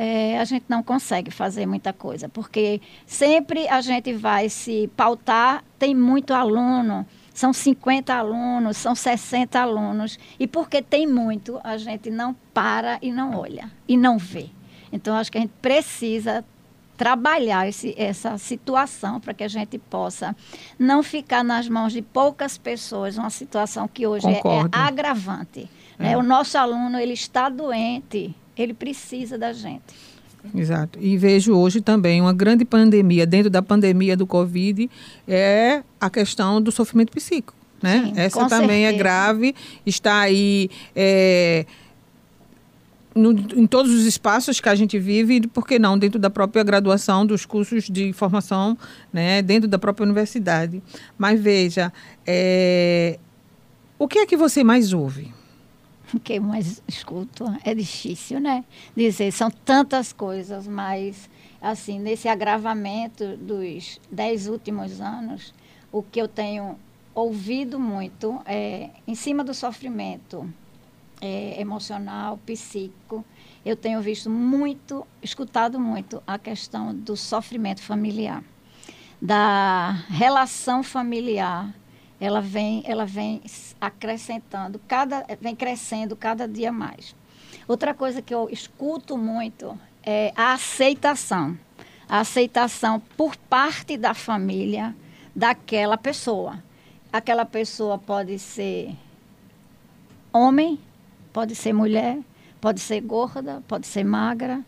é, 0.00 0.38
a 0.38 0.44
gente 0.44 0.64
não 0.68 0.80
consegue 0.80 1.28
fazer 1.28 1.66
muita 1.66 1.92
coisa, 1.92 2.28
porque 2.28 2.80
sempre 3.04 3.66
a 3.66 3.80
gente 3.80 4.12
vai 4.12 4.48
se 4.48 4.88
pautar, 4.96 5.64
tem 5.76 5.92
muito 5.92 6.32
aluno, 6.32 7.04
são 7.34 7.52
50 7.52 8.14
alunos, 8.14 8.76
são 8.76 8.94
60 8.94 9.58
alunos, 9.58 10.16
e 10.38 10.46
porque 10.46 10.80
tem 10.80 11.04
muito, 11.04 11.60
a 11.64 11.76
gente 11.76 12.10
não 12.10 12.32
para 12.54 13.00
e 13.02 13.10
não 13.10 13.34
olha, 13.34 13.68
e 13.88 13.96
não 13.96 14.16
vê. 14.18 14.50
Então, 14.92 15.16
acho 15.16 15.32
que 15.32 15.38
a 15.38 15.40
gente 15.40 15.54
precisa 15.60 16.44
trabalhar 16.96 17.68
esse, 17.68 17.92
essa 17.98 18.38
situação 18.38 19.20
para 19.20 19.34
que 19.34 19.42
a 19.42 19.48
gente 19.48 19.78
possa 19.78 20.34
não 20.78 21.02
ficar 21.02 21.42
nas 21.42 21.68
mãos 21.68 21.92
de 21.92 22.02
poucas 22.02 22.56
pessoas, 22.56 23.18
uma 23.18 23.30
situação 23.30 23.88
que 23.88 24.06
hoje 24.06 24.28
é, 24.28 24.38
é, 24.38 24.42
agravante. 24.70 25.68
Né? 25.98 26.06
É. 26.06 26.10
Né? 26.10 26.16
O 26.16 26.22
nosso 26.22 26.56
aluno 26.56 26.98
ele 26.98 27.14
está 27.14 27.48
doente, 27.48 28.34
ele 28.62 28.74
precisa 28.74 29.38
da 29.38 29.52
gente. 29.52 29.94
Exato. 30.54 30.98
E 31.00 31.16
vejo 31.16 31.52
hoje 31.54 31.80
também 31.80 32.20
uma 32.20 32.32
grande 32.32 32.64
pandemia, 32.64 33.26
dentro 33.26 33.50
da 33.50 33.60
pandemia 33.60 34.16
do 34.16 34.26
Covid, 34.26 34.88
é 35.26 35.82
a 36.00 36.08
questão 36.08 36.60
do 36.60 36.70
sofrimento 36.70 37.12
psíquico. 37.12 37.54
Né? 37.82 38.04
Sim, 38.06 38.20
Essa 38.20 38.48
também 38.48 38.84
é 38.84 38.88
certeza. 38.88 38.94
é 38.94 38.98
grave, 38.98 39.54
está 39.86 40.20
aí 40.20 40.68
é, 40.96 41.64
no, 43.14 43.30
em 43.30 43.66
todos 43.66 43.92
os 43.92 44.04
espaços 44.04 44.60
que 44.60 44.68
a 44.68 44.74
gente 44.74 44.98
vive, 44.98 45.46
por 45.46 45.66
que 45.66 45.78
não 45.78 45.98
dentro 45.98 46.18
da 46.18 46.30
própria 46.30 46.62
graduação, 46.62 47.26
dos 47.26 47.44
cursos 47.44 47.84
de 47.84 48.12
formação, 48.12 48.76
né? 49.12 49.42
dentro 49.42 49.68
da 49.68 49.78
própria 49.78 50.04
universidade. 50.04 50.82
Mas 51.16 51.40
veja, 51.40 51.92
é, 52.26 53.18
o 53.98 54.08
que 54.08 54.20
é 54.20 54.26
que 54.26 54.36
você 54.36 54.64
mais 54.64 54.92
ouve? 54.92 55.32
que 56.22 56.38
mais 56.40 56.82
escuto 56.86 57.44
é 57.64 57.74
difícil, 57.74 58.40
né? 58.40 58.64
Dizer, 58.96 59.32
são 59.32 59.50
tantas 59.50 60.12
coisas, 60.12 60.66
mas, 60.66 61.28
assim, 61.60 61.98
nesse 61.98 62.28
agravamento 62.28 63.36
dos 63.36 64.00
dez 64.10 64.46
últimos 64.46 65.00
anos, 65.00 65.54
o 65.92 66.02
que 66.02 66.20
eu 66.20 66.28
tenho 66.28 66.78
ouvido 67.14 67.80
muito 67.80 68.40
é, 68.46 68.90
em 69.06 69.14
cima 69.14 69.42
do 69.42 69.52
sofrimento 69.52 70.48
é, 71.20 71.60
emocional, 71.60 72.38
psíquico, 72.46 73.24
eu 73.64 73.76
tenho 73.76 74.00
visto 74.00 74.30
muito, 74.30 75.06
escutado 75.22 75.80
muito 75.80 76.22
a 76.26 76.38
questão 76.38 76.94
do 76.94 77.16
sofrimento 77.16 77.82
familiar, 77.82 78.42
da 79.20 79.90
relação 80.08 80.82
familiar. 80.82 81.74
Ela 82.20 82.40
vem, 82.40 82.82
ela 82.84 83.06
vem 83.06 83.40
acrescentando, 83.80 84.80
cada, 84.88 85.24
vem 85.40 85.54
crescendo 85.54 86.16
cada 86.16 86.48
dia 86.48 86.72
mais. 86.72 87.14
Outra 87.66 87.94
coisa 87.94 88.20
que 88.20 88.34
eu 88.34 88.48
escuto 88.50 89.16
muito 89.16 89.78
é 90.02 90.32
a 90.34 90.54
aceitação. 90.54 91.56
A 92.08 92.20
aceitação 92.20 93.00
por 93.16 93.36
parte 93.36 93.96
da 93.96 94.14
família 94.14 94.94
daquela 95.34 95.96
pessoa. 95.96 96.62
Aquela 97.12 97.44
pessoa 97.44 97.98
pode 97.98 98.38
ser 98.38 98.94
homem, 100.32 100.80
pode 101.32 101.54
ser 101.54 101.72
mulher, 101.72 102.18
pode 102.60 102.80
ser 102.80 103.00
gorda, 103.00 103.62
pode 103.68 103.86
ser 103.86 104.04
magra. 104.04 104.60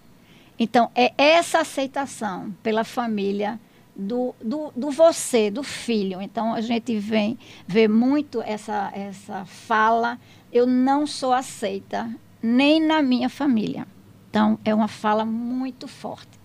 Então, 0.59 0.91
é 0.95 1.13
essa 1.17 1.61
aceitação 1.61 2.55
pela 2.63 2.85
família 2.85 3.59
do, 4.01 4.35
do, 4.43 4.73
do 4.75 4.91
você, 4.91 5.51
do 5.51 5.63
filho. 5.63 6.21
Então, 6.21 6.55
a 6.55 6.61
gente 6.61 6.99
vem 6.99 7.39
ver 7.67 7.89
muito 7.89 8.43
essa, 8.43 8.91
essa 8.95 9.45
fala, 9.45 10.19
eu 10.53 10.67
não 10.67 11.07
sou 11.07 11.33
aceita 11.33 12.11
nem 12.43 12.81
na 12.81 13.03
minha 13.03 13.29
família. 13.29 13.87
Então, 14.29 14.59
é 14.65 14.75
uma 14.75 14.89
fala 14.89 15.25
muito 15.25 15.87
forte. 15.87 16.41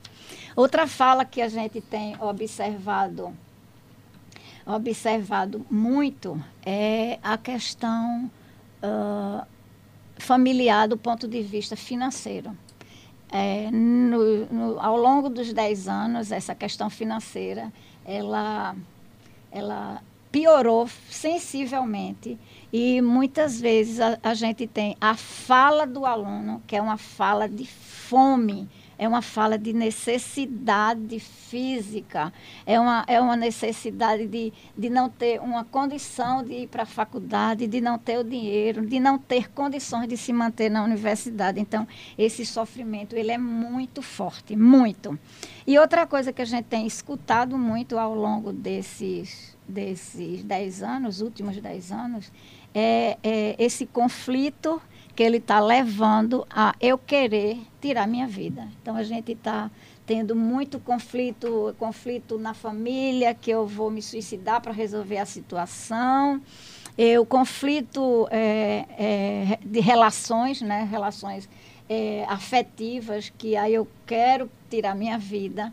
Outra 0.55 0.87
fala 0.87 1.25
que 1.25 1.41
a 1.41 1.47
gente 1.47 1.81
tem 1.81 2.15
observado 2.21 3.33
observado 4.65 5.63
muito 5.69 6.43
é 6.65 7.19
a 7.21 7.37
questão 7.37 8.31
uh, 8.81 9.45
familiar 10.17 10.87
do 10.87 10.97
ponto 10.97 11.27
de 11.27 11.43
vista 11.43 11.75
financeiro. 11.75 12.57
É, 13.37 13.69
no, 13.69 14.45
no, 14.45 14.79
ao 14.79 14.95
longo 14.95 15.27
dos 15.27 15.51
10 15.51 15.89
anos, 15.89 16.31
essa 16.31 16.55
questão 16.55 16.89
financeira, 16.89 17.69
ela, 18.05 18.73
ela 19.51 20.01
piorou 20.31 20.87
sensivelmente 21.09 22.39
e 22.71 23.01
muitas 23.01 23.59
vezes 23.59 23.99
a, 23.99 24.17
a 24.23 24.33
gente 24.33 24.65
tem 24.65 24.95
a 25.01 25.15
fala 25.15 25.85
do 25.85 26.05
aluno, 26.05 26.63
que 26.65 26.77
é 26.77 26.81
uma 26.81 26.95
fala 26.95 27.49
de 27.49 27.65
fome, 27.65 28.69
é 28.97 29.07
uma 29.07 29.21
fala 29.21 29.57
de 29.57 29.73
necessidade 29.73 31.19
física, 31.19 32.31
é 32.65 32.79
uma, 32.79 33.03
é 33.07 33.19
uma 33.19 33.35
necessidade 33.35 34.27
de, 34.27 34.53
de 34.77 34.89
não 34.89 35.09
ter 35.09 35.39
uma 35.41 35.63
condição 35.65 36.43
de 36.43 36.63
ir 36.63 36.67
para 36.67 36.83
a 36.83 36.85
faculdade, 36.85 37.67
de 37.67 37.81
não 37.81 37.97
ter 37.97 38.17
o 38.17 38.23
dinheiro, 38.23 38.85
de 38.85 38.99
não 38.99 39.17
ter 39.17 39.51
condições 39.51 40.07
de 40.07 40.17
se 40.17 40.31
manter 40.31 40.69
na 40.69 40.83
universidade. 40.83 41.59
Então, 41.59 41.87
esse 42.17 42.45
sofrimento, 42.45 43.15
ele 43.15 43.31
é 43.31 43.37
muito 43.37 44.01
forte, 44.01 44.55
muito. 44.55 45.17
E 45.67 45.77
outra 45.79 46.05
coisa 46.05 46.31
que 46.31 46.41
a 46.41 46.45
gente 46.45 46.65
tem 46.65 46.85
escutado 46.85 47.57
muito 47.57 47.97
ao 47.97 48.13
longo 48.13 48.53
desses, 48.53 49.57
desses 49.67 50.43
dez 50.43 50.83
anos, 50.83 51.21
últimos 51.21 51.59
dez 51.59 51.91
anos, 51.91 52.31
é, 52.73 53.17
é 53.23 53.55
esse 53.57 53.85
conflito 53.85 54.81
que 55.15 55.23
ele 55.23 55.37
está 55.37 55.59
levando 55.59 56.45
a 56.49 56.75
eu 56.81 56.97
querer 56.97 57.57
tirar 57.81 58.07
minha 58.07 58.27
vida. 58.27 58.67
Então 58.81 58.95
a 58.95 59.03
gente 59.03 59.31
está 59.31 59.71
tendo 60.05 60.35
muito 60.35 60.79
conflito, 60.79 61.73
conflito 61.79 62.37
na 62.37 62.53
família, 62.53 63.33
que 63.33 63.49
eu 63.49 63.65
vou 63.65 63.89
me 63.89 64.01
suicidar 64.01 64.61
para 64.61 64.71
resolver 64.71 65.17
a 65.17 65.25
situação. 65.25 66.41
O 67.19 67.25
conflito 67.25 68.27
é, 68.29 68.85
é, 68.97 69.59
de 69.65 69.79
relações, 69.79 70.61
né? 70.61 70.87
relações 70.89 71.49
é, 71.89 72.25
afetivas, 72.27 73.31
que 73.37 73.55
aí 73.55 73.73
eu 73.73 73.87
quero 74.05 74.49
tirar 74.69 74.95
minha 74.95 75.17
vida. 75.17 75.71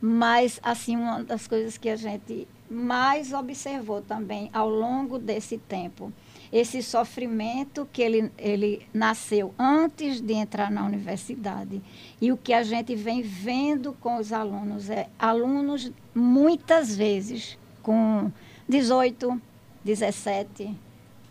Mas, 0.00 0.58
assim, 0.62 0.96
uma 0.96 1.22
das 1.22 1.46
coisas 1.46 1.78
que 1.78 1.88
a 1.88 1.96
gente 1.96 2.48
mais 2.70 3.32
observou 3.32 4.00
também 4.00 4.50
ao 4.52 4.68
longo 4.68 5.18
desse 5.18 5.58
tempo 5.58 6.12
esse 6.52 6.82
sofrimento 6.82 7.88
que 7.90 8.02
ele, 8.02 8.30
ele 8.36 8.86
nasceu 8.92 9.54
antes 9.58 10.20
de 10.20 10.34
entrar 10.34 10.70
na 10.70 10.84
universidade. 10.84 11.80
E 12.20 12.30
o 12.30 12.36
que 12.36 12.52
a 12.52 12.62
gente 12.62 12.94
vem 12.94 13.22
vendo 13.22 13.94
com 13.94 14.18
os 14.18 14.32
alunos 14.32 14.90
é 14.90 15.08
alunos, 15.18 15.90
muitas 16.14 16.94
vezes, 16.94 17.56
com 17.82 18.30
18, 18.68 19.40
17, 19.82 20.76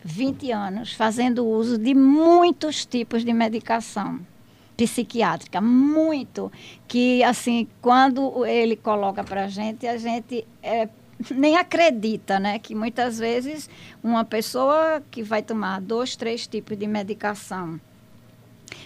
20 0.04 0.50
anos, 0.50 0.92
fazendo 0.92 1.46
uso 1.46 1.78
de 1.78 1.94
muitos 1.94 2.84
tipos 2.84 3.24
de 3.24 3.32
medicação 3.32 4.20
psiquiátrica, 4.76 5.60
muito, 5.60 6.50
que 6.88 7.22
assim, 7.22 7.68
quando 7.80 8.44
ele 8.44 8.74
coloca 8.74 9.22
para 9.22 9.44
a 9.44 9.48
gente, 9.48 9.86
a 9.86 9.96
gente 9.96 10.44
é, 10.60 10.88
nem 11.30 11.56
acredita, 11.56 12.38
né? 12.38 12.58
Que 12.58 12.74
muitas 12.74 13.18
vezes 13.18 13.68
uma 14.02 14.24
pessoa 14.24 15.02
que 15.10 15.22
vai 15.22 15.42
tomar 15.42 15.80
dois, 15.80 16.16
três 16.16 16.46
tipos 16.46 16.76
de 16.76 16.86
medicação 16.86 17.80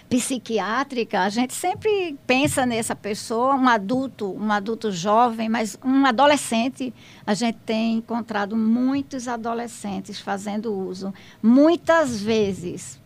psiquiátrica, 0.09 1.21
a 1.21 1.29
gente 1.29 1.53
sempre 1.53 2.17
pensa 2.25 2.65
nessa 2.65 2.95
pessoa, 2.95 3.55
um 3.55 3.67
adulto, 3.67 4.33
um 4.33 4.51
adulto 4.51 4.91
jovem, 4.91 5.49
mas 5.49 5.77
um 5.83 6.05
adolescente, 6.05 6.93
a 7.25 7.33
gente 7.33 7.57
tem 7.65 7.95
encontrado 7.95 8.55
muitos 8.55 9.27
adolescentes 9.27 10.19
fazendo 10.19 10.73
uso, 10.73 11.13
muitas 11.41 12.21
vezes 12.21 12.99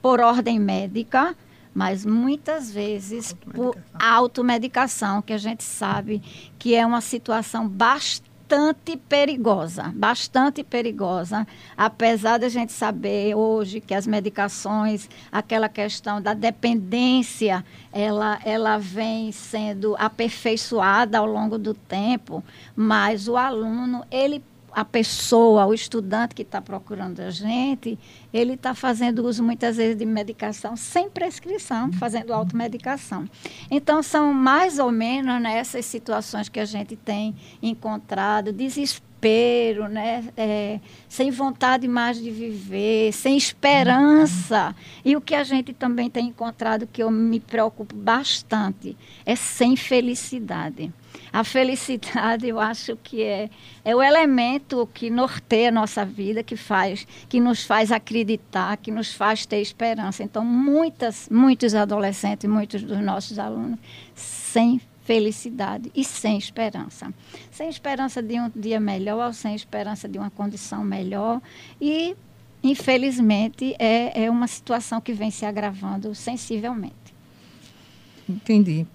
por 0.00 0.20
ordem 0.20 0.58
médica, 0.58 1.36
mas 1.76 2.06
muitas 2.06 2.72
vezes 2.72 3.32
automedicação. 3.32 3.52
por 3.52 4.02
automedicação, 4.02 5.20
que 5.20 5.34
a 5.34 5.38
gente 5.38 5.62
sabe 5.62 6.22
que 6.58 6.74
é 6.74 6.86
uma 6.86 7.02
situação 7.02 7.68
bastante 7.68 8.96
perigosa, 8.96 9.92
bastante 9.94 10.64
perigosa, 10.64 11.46
apesar 11.76 12.38
da 12.38 12.48
gente 12.48 12.72
saber 12.72 13.34
hoje 13.34 13.82
que 13.82 13.92
as 13.92 14.06
medicações, 14.06 15.06
aquela 15.30 15.68
questão 15.68 16.22
da 16.22 16.32
dependência, 16.32 17.62
ela, 17.92 18.40
ela 18.42 18.78
vem 18.78 19.30
sendo 19.30 19.94
aperfeiçoada 19.98 21.18
ao 21.18 21.26
longo 21.26 21.58
do 21.58 21.74
tempo, 21.74 22.42
mas 22.74 23.28
o 23.28 23.36
aluno, 23.36 24.02
ele 24.10 24.42
a 24.76 24.84
pessoa, 24.84 25.64
o 25.64 25.72
estudante 25.72 26.34
que 26.34 26.42
está 26.42 26.60
procurando 26.60 27.20
a 27.20 27.30
gente, 27.30 27.98
ele 28.30 28.52
está 28.52 28.74
fazendo 28.74 29.26
uso 29.26 29.42
muitas 29.42 29.78
vezes 29.78 29.96
de 29.96 30.04
medicação 30.04 30.76
sem 30.76 31.08
prescrição, 31.08 31.90
fazendo 31.94 32.30
automedicação. 32.30 33.26
Então, 33.70 34.02
são 34.02 34.34
mais 34.34 34.78
ou 34.78 34.92
menos 34.92 35.40
nessas 35.40 35.76
né, 35.76 35.80
situações 35.80 36.50
que 36.50 36.60
a 36.60 36.66
gente 36.66 36.94
tem 36.94 37.34
encontrado, 37.62 38.52
desespero, 38.52 39.88
né? 39.88 40.28
É, 40.36 40.78
sem 41.08 41.30
vontade 41.30 41.88
mais 41.88 42.20
de 42.20 42.30
viver, 42.30 43.14
sem 43.14 43.34
esperança. 43.34 44.76
E 45.02 45.16
o 45.16 45.22
que 45.22 45.34
a 45.34 45.42
gente 45.42 45.72
também 45.72 46.10
tem 46.10 46.28
encontrado, 46.28 46.86
que 46.86 47.02
eu 47.02 47.10
me 47.10 47.40
preocupo 47.40 47.96
bastante, 47.96 48.94
é 49.24 49.34
sem 49.34 49.74
felicidade. 49.74 50.92
A 51.36 51.44
felicidade, 51.44 52.48
eu 52.48 52.58
acho 52.58 52.96
que 52.96 53.22
é, 53.22 53.50
é 53.84 53.94
o 53.94 54.02
elemento 54.02 54.88
que 54.94 55.10
norteia 55.10 55.68
a 55.68 55.70
nossa 55.70 56.02
vida, 56.02 56.42
que 56.42 56.56
faz, 56.56 57.06
que 57.28 57.38
nos 57.38 57.62
faz 57.62 57.92
acreditar, 57.92 58.74
que 58.78 58.90
nos 58.90 59.12
faz 59.12 59.44
ter 59.44 59.60
esperança. 59.60 60.22
Então, 60.22 60.42
muitas, 60.42 61.28
muitos 61.28 61.74
adolescentes, 61.74 62.48
muitos 62.48 62.82
dos 62.82 62.98
nossos 63.00 63.38
alunos, 63.38 63.78
sem 64.14 64.80
felicidade 65.04 65.92
e 65.94 66.02
sem 66.02 66.38
esperança. 66.38 67.12
Sem 67.50 67.68
esperança 67.68 68.22
de 68.22 68.40
um 68.40 68.50
dia 68.56 68.80
melhor, 68.80 69.34
sem 69.34 69.54
esperança 69.54 70.08
de 70.08 70.16
uma 70.16 70.30
condição 70.30 70.82
melhor. 70.82 71.42
E, 71.78 72.16
infelizmente, 72.62 73.76
é, 73.78 74.24
é 74.24 74.30
uma 74.30 74.46
situação 74.46 75.02
que 75.02 75.12
vem 75.12 75.30
se 75.30 75.44
agravando 75.44 76.14
sensivelmente. 76.14 77.14
Entendi 78.26 78.86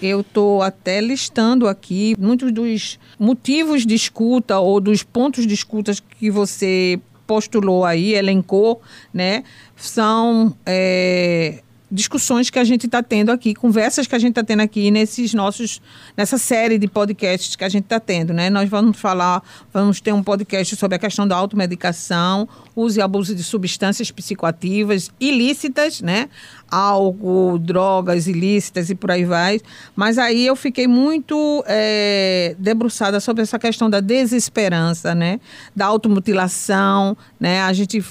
eu 0.00 0.20
estou 0.20 0.62
até 0.62 1.00
listando 1.00 1.66
aqui 1.66 2.14
muitos 2.18 2.52
dos 2.52 2.98
motivos 3.18 3.84
de 3.84 3.94
escuta 3.94 4.58
ou 4.58 4.80
dos 4.80 5.02
pontos 5.02 5.46
de 5.46 5.54
escuta 5.54 5.92
que 6.18 6.30
você 6.30 7.00
postulou 7.26 7.84
aí, 7.84 8.14
elencou, 8.14 8.80
né? 9.12 9.44
São 9.76 10.56
é, 10.64 11.62
discussões 11.90 12.50
que 12.50 12.58
a 12.58 12.64
gente 12.64 12.86
está 12.86 13.02
tendo 13.02 13.30
aqui, 13.30 13.54
conversas 13.54 14.06
que 14.06 14.14
a 14.14 14.18
gente 14.18 14.30
está 14.30 14.44
tendo 14.44 14.60
aqui 14.60 14.90
nesses 14.90 15.32
nossos, 15.32 15.80
nessa 16.16 16.36
série 16.36 16.78
de 16.78 16.86
podcasts 16.86 17.56
que 17.56 17.64
a 17.64 17.68
gente 17.68 17.84
está 17.84 17.98
tendo, 17.98 18.32
né? 18.32 18.50
Nós 18.50 18.68
vamos 18.68 18.98
falar, 18.98 19.42
vamos 19.72 20.00
ter 20.00 20.12
um 20.12 20.22
podcast 20.22 20.76
sobre 20.76 20.96
a 20.96 20.98
questão 20.98 21.26
da 21.26 21.34
automedicação, 21.34 22.48
uso 22.76 22.98
e 22.98 23.02
abuso 23.02 23.34
de 23.34 23.42
substâncias 23.42 24.10
psicoativas 24.10 25.10
ilícitas, 25.18 26.02
né? 26.02 26.28
Álcool, 26.70 27.58
drogas 27.58 28.26
ilícitas 28.26 28.90
e 28.90 28.94
por 28.94 29.10
aí 29.10 29.24
vai. 29.24 29.58
Mas 29.96 30.18
aí 30.18 30.46
eu 30.46 30.54
fiquei 30.54 30.86
muito 30.86 31.64
é, 31.66 32.54
debruçada 32.58 33.18
sobre 33.18 33.42
essa 33.42 33.58
questão 33.58 33.88
da 33.88 34.00
desesperança, 34.00 35.14
né? 35.14 35.40
Da 35.74 35.86
automutilação, 35.86 37.16
né? 37.40 37.62
A 37.62 37.72
gente 37.72 38.04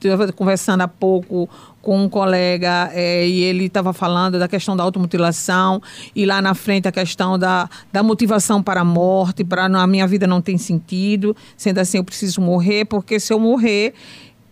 estava 0.00 0.32
conversando 0.32 0.80
há 0.80 0.88
pouco 0.88 1.48
com 1.82 2.04
um 2.04 2.08
colega 2.08 2.90
é, 2.92 3.26
e 3.26 3.42
ele 3.42 3.66
estava 3.66 3.92
falando 3.92 4.38
da 4.38 4.46
questão 4.46 4.76
da 4.76 4.82
automutilação 4.82 5.80
e 6.14 6.26
lá 6.26 6.42
na 6.42 6.54
frente 6.54 6.86
a 6.86 6.92
questão 6.92 7.38
da, 7.38 7.68
da 7.92 8.02
motivação 8.02 8.62
para 8.62 8.82
a 8.82 8.84
morte, 8.84 9.44
para 9.44 9.64
a 9.64 9.86
minha 9.86 10.06
vida 10.06 10.26
não 10.26 10.40
tem 10.40 10.58
sentido, 10.58 11.34
sendo 11.56 11.78
assim 11.78 11.98
eu 11.98 12.04
preciso 12.04 12.40
morrer, 12.40 12.84
porque 12.84 13.18
se 13.18 13.32
eu 13.32 13.38
morrer 13.38 13.94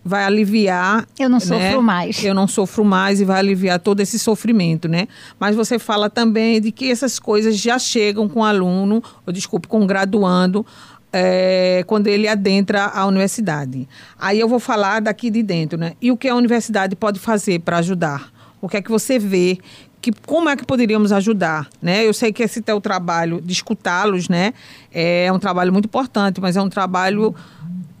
vai 0.03 0.23
aliviar. 0.23 1.05
Eu 1.19 1.29
não 1.29 1.39
sofro 1.39 1.57
né? 1.57 1.77
mais. 1.77 2.23
Eu 2.23 2.33
não 2.33 2.47
sofro 2.47 2.83
mais 2.83 3.21
e 3.21 3.25
vai 3.25 3.39
aliviar 3.39 3.79
todo 3.79 3.99
esse 3.99 4.17
sofrimento, 4.17 4.87
né? 4.87 5.07
Mas 5.39 5.55
você 5.55 5.77
fala 5.77 6.09
também 6.09 6.59
de 6.59 6.71
que 6.71 6.89
essas 6.89 7.19
coisas 7.19 7.57
já 7.57 7.77
chegam 7.77 8.27
com 8.27 8.39
o 8.39 8.43
aluno, 8.43 9.03
ou 9.25 9.33
desculpe, 9.33 9.67
com 9.67 9.83
o 9.83 9.85
graduando, 9.85 10.65
é, 11.11 11.83
quando 11.87 12.07
ele 12.07 12.27
adentra 12.27 12.85
a 12.85 13.05
universidade. 13.05 13.87
Aí 14.17 14.39
eu 14.39 14.47
vou 14.47 14.59
falar 14.59 15.01
daqui 15.01 15.29
de 15.29 15.41
dentro, 15.43 15.77
né? 15.77 15.93
E 16.01 16.11
o 16.11 16.17
que 16.17 16.27
a 16.27 16.35
universidade 16.35 16.95
pode 16.95 17.19
fazer 17.19 17.59
para 17.59 17.77
ajudar? 17.77 18.31
O 18.61 18.67
que 18.67 18.77
é 18.77 18.81
que 18.81 18.89
você 18.89 19.17
vê? 19.17 19.57
Que, 20.01 20.11
como 20.25 20.47
é 20.49 20.55
que 20.55 20.65
poderíamos 20.65 21.11
ajudar, 21.11 21.67
né? 21.81 22.05
Eu 22.05 22.13
sei 22.13 22.31
que 22.31 22.43
esse 22.43 22.61
teu 22.61 22.79
trabalho 22.79 23.41
de 23.41 23.51
escutá-los, 23.51 24.29
né, 24.29 24.53
é 24.91 25.31
um 25.33 25.39
trabalho 25.39 25.73
muito 25.73 25.85
importante, 25.85 26.39
mas 26.39 26.55
é 26.55 26.61
um 26.61 26.69
trabalho 26.69 27.35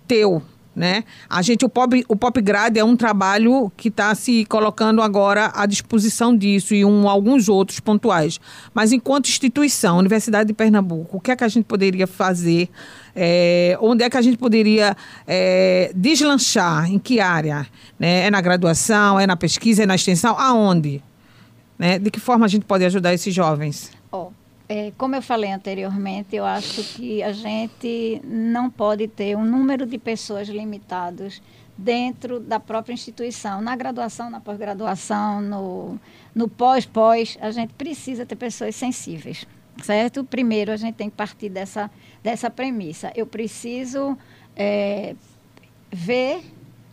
teu, 0.07 0.41
né? 0.75 1.03
A 1.29 1.41
gente, 1.41 1.65
o 1.65 1.69
Pop, 1.69 2.05
o 2.07 2.15
Pop 2.15 2.41
Grade 2.41 2.79
é 2.79 2.83
um 2.83 2.95
trabalho 2.95 3.71
que 3.75 3.89
está 3.89 4.13
se 4.15 4.45
colocando 4.45 5.01
agora 5.01 5.51
à 5.53 5.65
disposição 5.65 6.35
disso 6.35 6.73
e 6.73 6.85
um, 6.85 7.09
alguns 7.09 7.49
outros 7.49 7.79
pontuais. 7.79 8.39
Mas 8.73 8.91
enquanto 8.91 9.27
instituição, 9.27 9.97
Universidade 9.97 10.47
de 10.47 10.53
Pernambuco, 10.53 11.17
o 11.17 11.19
que 11.19 11.31
é 11.31 11.35
que 11.35 11.43
a 11.43 11.47
gente 11.47 11.65
poderia 11.65 12.07
fazer? 12.07 12.69
É, 13.15 13.77
onde 13.81 14.03
é 14.03 14.09
que 14.09 14.17
a 14.17 14.21
gente 14.21 14.37
poderia 14.37 14.95
é, 15.27 15.91
deslanchar? 15.95 16.89
Em 16.89 16.99
que 16.99 17.19
área? 17.19 17.67
Né? 17.99 18.27
É 18.27 18.31
na 18.31 18.39
graduação? 18.39 19.19
É 19.19 19.27
na 19.27 19.35
pesquisa? 19.35 19.83
É 19.83 19.85
na 19.85 19.95
extensão? 19.95 20.39
Aonde? 20.39 21.03
Né? 21.77 21.99
De 21.99 22.09
que 22.11 22.19
forma 22.19 22.45
a 22.45 22.49
gente 22.49 22.65
pode 22.65 22.85
ajudar 22.85 23.13
esses 23.13 23.33
jovens? 23.33 23.91
Oh, 24.11 24.31
é, 24.69 24.93
como 24.99 25.15
eu 25.15 25.21
falei 25.21 25.51
anteriormente, 25.51 26.35
eu 26.35 26.45
acho 26.45 26.83
que 26.93 27.23
a 27.23 27.31
gente 27.31 28.21
não 28.23 28.69
pode 28.69 29.07
ter 29.07 29.35
um 29.35 29.43
número 29.43 29.83
de 29.83 29.97
pessoas 29.97 30.47
limitados 30.47 31.41
dentro 31.75 32.39
da 32.39 32.59
própria 32.59 32.93
instituição. 32.93 33.61
Na 33.61 33.75
graduação, 33.75 34.29
na 34.29 34.39
pós-graduação, 34.39 35.41
no, 35.41 35.99
no 36.35 36.47
pós-pós, 36.47 37.35
a 37.41 37.49
gente 37.49 37.73
precisa 37.73 38.27
ter 38.27 38.35
pessoas 38.35 38.75
sensíveis, 38.75 39.43
certo? 39.81 40.23
Primeiro, 40.23 40.71
a 40.71 40.77
gente 40.77 40.93
tem 40.93 41.09
que 41.09 41.15
partir 41.15 41.49
dessa, 41.49 41.89
dessa 42.21 42.47
premissa. 42.47 43.11
Eu 43.15 43.25
preciso 43.25 44.15
é, 44.55 45.15
ver, 45.91 46.43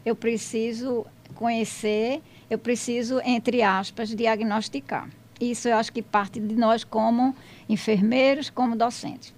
eu 0.03 0.17
preciso 0.17 1.05
conhecer, 1.35 2.23
eu 2.49 2.59
preciso, 2.59 3.21
entre 3.23 3.63
aspas, 3.63 4.09
diagnosticar. 4.09 5.11
Isso 5.41 5.69
eu 5.69 5.77
acho 5.77 5.93
que 5.93 6.03
parte 6.03 6.41
de 6.41 6.55
nós 6.55 6.85
como 6.85 7.35
enfermeiros, 7.69 8.49
como 8.49 8.75
docentes. 8.75 9.35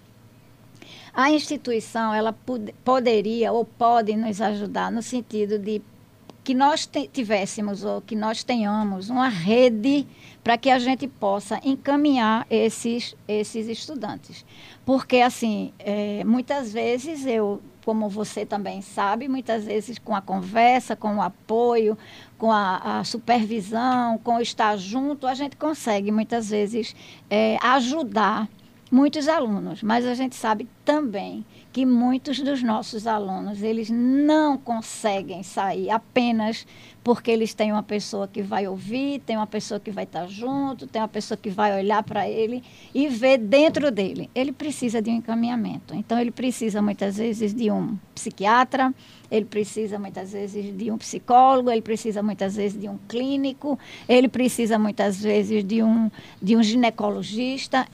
A 1.13 1.31
instituição, 1.31 2.15
ela 2.15 2.33
pod 2.33 2.73
poderia 2.85 3.53
ou 3.53 3.65
pode 3.65 4.15
nos 4.15 4.41
ajudar 4.41 4.93
no 4.93 5.03
sentido 5.03 5.59
de 5.59 5.83
que 6.45 6.55
nós 6.55 6.89
tivéssemos 7.13 7.85
ou 7.85 8.01
que 8.01 8.15
nós 8.15 8.43
tenhamos 8.43 9.11
uma 9.11 9.29
rede 9.29 10.07
para 10.49 10.57
que 10.57 10.71
a 10.71 10.79
gente 10.79 11.07
possa 11.07 11.61
encaminhar 11.63 12.47
esses, 12.49 13.15
esses 13.29 13.69
estudantes. 13.69 14.47
Porque, 14.83 15.19
assim, 15.19 15.75
é, 15.79 16.25
muitas 16.25 16.73
vezes 16.73 17.27
eu 17.27 17.61
como 17.85 18.09
você 18.09 18.47
também 18.47 18.81
sabe, 18.81 19.29
muitas 19.29 19.67
vezes 19.67 19.99
com 19.99 20.17
a 20.17 20.23
conversa, 20.23 20.97
com 20.97 21.17
o 21.17 21.23
apoio, 21.23 21.99
com 22.39 22.51
a, 22.51 22.99
a 22.99 23.05
supervisão, 23.05 24.17
com 24.19 24.41
estar 24.41 24.77
junto, 24.79 25.27
a 25.27 25.35
gente 25.35 25.57
consegue 25.57 26.11
muitas 26.11 26.49
vezes 26.49 26.97
é, 27.29 27.59
ajudar 27.63 28.49
muitos 28.91 29.29
alunos. 29.29 29.83
Mas 29.83 30.05
a 30.05 30.15
gente 30.15 30.35
sabe 30.35 30.69
também 30.85 31.45
que 31.73 31.85
muitos 31.85 32.41
dos 32.41 32.63
nossos 32.63 33.07
alunos, 33.07 33.63
eles 33.63 33.91
não 33.91 34.57
conseguem 34.57 35.43
sair 35.43 35.91
apenas 35.91 36.67
porque 37.05 37.31
eles 37.31 37.55
têm 37.55 37.73
uma 37.73 37.83
pessoa 37.83 38.29
que 38.29 38.43
vai 38.43 38.67
ouvir, 38.67 39.21
tem 39.21 39.37
uma 39.37 39.47
pessoa 39.47 39.81
que 39.81 39.91
vai 39.91 40.05
estar 40.05 40.27
junto, 40.27 40.87
tem 40.87 41.01
uma 41.01 41.09
pessoa 41.09 41.39
que 41.39 41.49
vai 41.49 41.79
olhar 41.79 42.03
para 42.03 42.29
ele 42.29 42.63
e 42.95 43.09
ver 43.09 43.39
dentro 43.39 43.91
dele. 43.91 44.29
Ele 44.35 44.53
precisa 44.53 45.01
de 45.01 45.09
um 45.11 45.15
encaminhamento. 45.15 45.95
Então, 45.95 46.19
ele 46.19 46.31
precisa 46.31 46.83
muitas 46.83 47.17
vezes 47.17 47.55
de 47.55 47.71
um 47.71 47.97
psiquiatra, 48.15 48.95
ele 49.31 49.45
precisa 49.47 49.99
muitas 49.99 50.33
vezes 50.33 50.77
de 50.77 50.91
um 50.91 50.99
psicólogo, 50.99 51.71
ele 51.71 51.83
precisa 51.83 52.23
muitas 52.23 52.57
vezes 52.57 52.79
de 52.79 52.89
um 52.89 52.99
clínico, 53.09 53.79
ele 54.09 54.29
precisa 54.29 54.79
muitas 54.79 55.23
vezes 55.23 55.65
de 55.65 55.83
um, 55.83 56.11
de 56.43 56.57
um 56.57 56.63
ginecologista. 56.63 57.87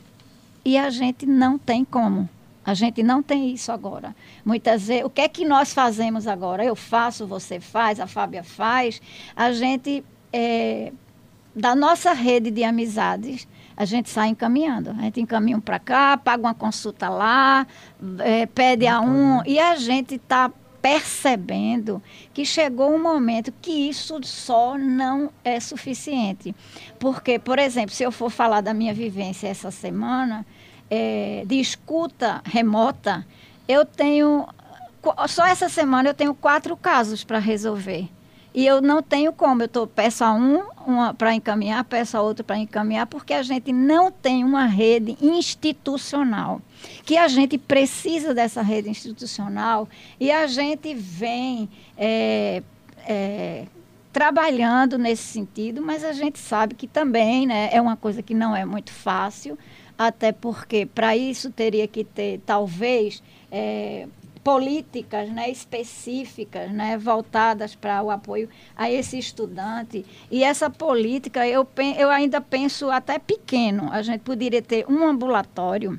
E 0.64 0.78
a 0.78 0.88
gente 0.90 1.26
não 1.26 1.58
tem 1.58 1.84
como. 1.84 2.28
A 2.64 2.72
gente 2.72 3.02
não 3.02 3.22
tem 3.22 3.52
isso 3.52 3.70
agora. 3.70 4.16
Muitas 4.44 4.86
vezes, 4.86 5.04
o 5.04 5.10
que 5.10 5.20
é 5.20 5.28
que 5.28 5.44
nós 5.44 5.74
fazemos 5.74 6.26
agora? 6.26 6.64
Eu 6.64 6.74
faço, 6.74 7.26
você 7.26 7.60
faz, 7.60 8.00
a 8.00 8.06
Fábia 8.06 8.42
faz. 8.42 9.02
A 9.36 9.52
gente, 9.52 10.02
é, 10.32 10.90
da 11.54 11.74
nossa 11.74 12.14
rede 12.14 12.50
de 12.50 12.64
amizades, 12.64 13.46
a 13.76 13.84
gente 13.84 14.08
sai 14.08 14.28
encaminhando. 14.28 14.90
A 14.90 15.02
gente 15.02 15.20
encaminha 15.20 15.58
um 15.58 15.60
para 15.60 15.78
cá, 15.78 16.16
paga 16.16 16.42
uma 16.42 16.54
consulta 16.54 17.10
lá, 17.10 17.66
é, 18.20 18.46
pede 18.46 18.86
a 18.86 18.98
um. 18.98 19.44
E 19.44 19.58
a 19.58 19.76
gente 19.76 20.14
está 20.14 20.50
percebendo 20.80 22.02
que 22.32 22.44
chegou 22.44 22.94
um 22.94 23.02
momento 23.02 23.52
que 23.62 23.72
isso 23.72 24.20
só 24.22 24.78
não 24.78 25.30
é 25.42 25.58
suficiente. 25.58 26.54
Porque, 26.98 27.38
por 27.38 27.58
exemplo, 27.58 27.94
se 27.94 28.02
eu 28.02 28.12
for 28.12 28.30
falar 28.30 28.60
da 28.60 28.72
minha 28.74 28.92
vivência 28.92 29.48
essa 29.48 29.70
semana, 29.70 30.46
é, 30.94 31.42
de 31.44 31.58
escuta 31.58 32.40
remota, 32.44 33.26
eu 33.66 33.84
tenho. 33.84 34.46
Só 35.26 35.44
essa 35.44 35.68
semana 35.68 36.10
eu 36.10 36.14
tenho 36.14 36.34
quatro 36.34 36.76
casos 36.76 37.24
para 37.24 37.40
resolver. 37.40 38.08
E 38.54 38.64
eu 38.64 38.80
não 38.80 39.02
tenho 39.02 39.32
como. 39.32 39.62
Eu 39.62 39.68
tô, 39.68 39.86
peço 39.88 40.22
a 40.22 40.32
um 40.32 40.62
para 41.18 41.34
encaminhar, 41.34 41.82
peço 41.82 42.16
a 42.16 42.22
outro 42.22 42.44
para 42.44 42.56
encaminhar, 42.56 43.06
porque 43.06 43.34
a 43.34 43.42
gente 43.42 43.72
não 43.72 44.12
tem 44.12 44.44
uma 44.44 44.66
rede 44.66 45.16
institucional. 45.20 46.62
Que 47.04 47.16
a 47.16 47.26
gente 47.26 47.58
precisa 47.58 48.32
dessa 48.32 48.62
rede 48.62 48.88
institucional 48.88 49.88
e 50.20 50.30
a 50.30 50.46
gente 50.46 50.94
vem 50.94 51.68
é, 51.96 52.62
é, 53.08 53.64
trabalhando 54.12 54.96
nesse 54.96 55.24
sentido, 55.24 55.82
mas 55.82 56.04
a 56.04 56.12
gente 56.12 56.38
sabe 56.38 56.74
que 56.76 56.86
também 56.86 57.46
né, 57.46 57.68
é 57.72 57.80
uma 57.80 57.96
coisa 57.96 58.22
que 58.22 58.34
não 58.34 58.54
é 58.54 58.64
muito 58.64 58.92
fácil 58.92 59.58
até 59.98 60.32
porque 60.32 60.86
para 60.86 61.16
isso 61.16 61.50
teria 61.50 61.86
que 61.86 62.04
ter, 62.04 62.40
talvez, 62.44 63.22
é, 63.50 64.06
políticas 64.44 65.30
né, 65.30 65.50
específicas, 65.50 66.70
né, 66.70 66.98
voltadas 66.98 67.74
para 67.74 68.02
o 68.02 68.10
apoio 68.10 68.48
a 68.76 68.90
esse 68.90 69.18
estudante. 69.18 70.04
E 70.30 70.44
essa 70.44 70.68
política, 70.68 71.48
eu, 71.48 71.66
eu 71.96 72.10
ainda 72.10 72.40
penso 72.42 72.90
até 72.90 73.18
pequeno. 73.18 73.88
A 73.90 74.02
gente 74.02 74.20
poderia 74.20 74.60
ter 74.60 74.84
um 74.86 75.02
ambulatório 75.06 75.98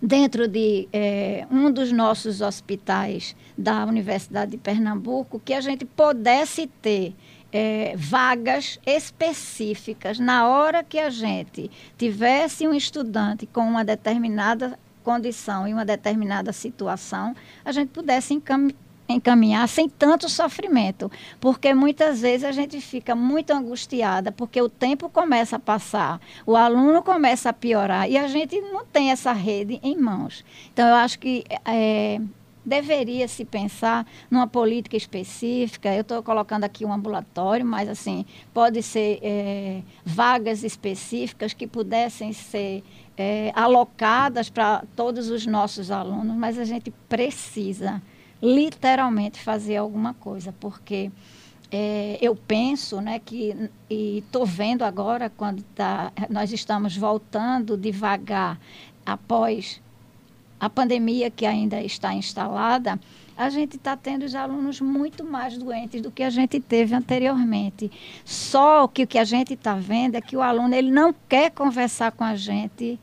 dentro 0.00 0.46
de 0.48 0.88
é, 0.92 1.46
um 1.50 1.70
dos 1.70 1.92
nossos 1.92 2.40
hospitais 2.40 3.36
da 3.58 3.84
Universidade 3.84 4.52
de 4.52 4.56
Pernambuco, 4.56 5.40
que 5.44 5.52
a 5.52 5.60
gente 5.60 5.84
pudesse 5.84 6.68
ter 6.80 7.14
é, 7.52 7.94
vagas 7.96 8.78
específicas 8.86 10.18
na 10.18 10.48
hora 10.48 10.84
que 10.84 10.98
a 10.98 11.10
gente 11.10 11.70
tivesse 11.98 12.66
um 12.66 12.74
estudante 12.74 13.46
com 13.46 13.62
uma 13.62 13.84
determinada 13.84 14.78
condição 15.02 15.66
e 15.66 15.72
uma 15.72 15.84
determinada 15.84 16.52
situação, 16.52 17.34
a 17.64 17.72
gente 17.72 17.88
pudesse 17.88 18.34
encam 18.34 18.68
encaminhar 19.08 19.68
sem 19.68 19.88
tanto 19.88 20.28
sofrimento, 20.28 21.10
porque 21.40 21.74
muitas 21.74 22.20
vezes 22.20 22.44
a 22.44 22.52
gente 22.52 22.80
fica 22.80 23.14
muito 23.14 23.52
angustiada, 23.52 24.30
porque 24.30 24.62
o 24.62 24.68
tempo 24.68 25.08
começa 25.08 25.56
a 25.56 25.58
passar, 25.58 26.20
o 26.46 26.56
aluno 26.56 27.02
começa 27.02 27.50
a 27.50 27.52
piorar 27.52 28.08
e 28.08 28.16
a 28.16 28.28
gente 28.28 28.60
não 28.60 28.84
tem 28.84 29.10
essa 29.10 29.32
rede 29.32 29.80
em 29.82 29.96
mãos. 29.96 30.44
Então, 30.72 30.88
eu 30.88 30.94
acho 30.94 31.18
que 31.18 31.44
é, 31.64 32.20
deveria 32.70 33.26
se 33.26 33.44
pensar 33.44 34.06
numa 34.30 34.46
política 34.46 34.96
específica. 34.96 35.92
Eu 35.92 36.02
estou 36.02 36.22
colocando 36.22 36.62
aqui 36.62 36.84
um 36.84 36.92
ambulatório, 36.92 37.66
mas 37.66 37.88
assim 37.88 38.24
pode 38.54 38.80
ser 38.80 39.18
é, 39.22 39.82
vagas 40.04 40.62
específicas 40.62 41.52
que 41.52 41.66
pudessem 41.66 42.32
ser 42.32 42.84
é, 43.18 43.50
alocadas 43.56 44.48
para 44.48 44.84
todos 44.94 45.28
os 45.30 45.44
nossos 45.46 45.90
alunos, 45.90 46.36
mas 46.36 46.56
a 46.58 46.64
gente 46.64 46.92
precisa 47.08 48.00
literalmente 48.40 49.40
fazer 49.40 49.76
alguma 49.76 50.14
coisa, 50.14 50.54
porque 50.58 51.10
é, 51.72 52.18
eu 52.22 52.34
penso 52.36 53.00
né, 53.00 53.18
que, 53.18 53.68
e 53.90 54.18
estou 54.18 54.46
vendo 54.46 54.82
agora, 54.82 55.28
quando 55.28 55.62
tá, 55.74 56.12
nós 56.30 56.52
estamos 56.52 56.96
voltando 56.96 57.76
devagar 57.76 58.58
após 59.04 59.82
a 60.60 60.68
pandemia 60.68 61.30
que 61.30 61.46
ainda 61.46 61.82
está 61.82 62.12
instalada, 62.12 63.00
a 63.36 63.48
gente 63.48 63.76
está 63.76 63.96
tendo 63.96 64.24
os 64.24 64.34
alunos 64.34 64.82
muito 64.82 65.24
mais 65.24 65.56
doentes 65.56 66.02
do 66.02 66.10
que 66.10 66.22
a 66.22 66.28
gente 66.28 66.60
teve 66.60 66.94
anteriormente. 66.94 67.90
Só 68.22 68.86
que 68.86 69.04
o 69.04 69.06
que 69.06 69.18
a 69.18 69.24
gente 69.24 69.54
está 69.54 69.74
vendo 69.74 70.16
é 70.16 70.20
que 70.20 70.36
o 70.36 70.42
aluno 70.42 70.74
ele 70.74 70.90
não 70.90 71.14
quer 71.26 71.50
conversar 71.50 72.12
com 72.12 72.22
a 72.22 72.36
gente 72.36 73.00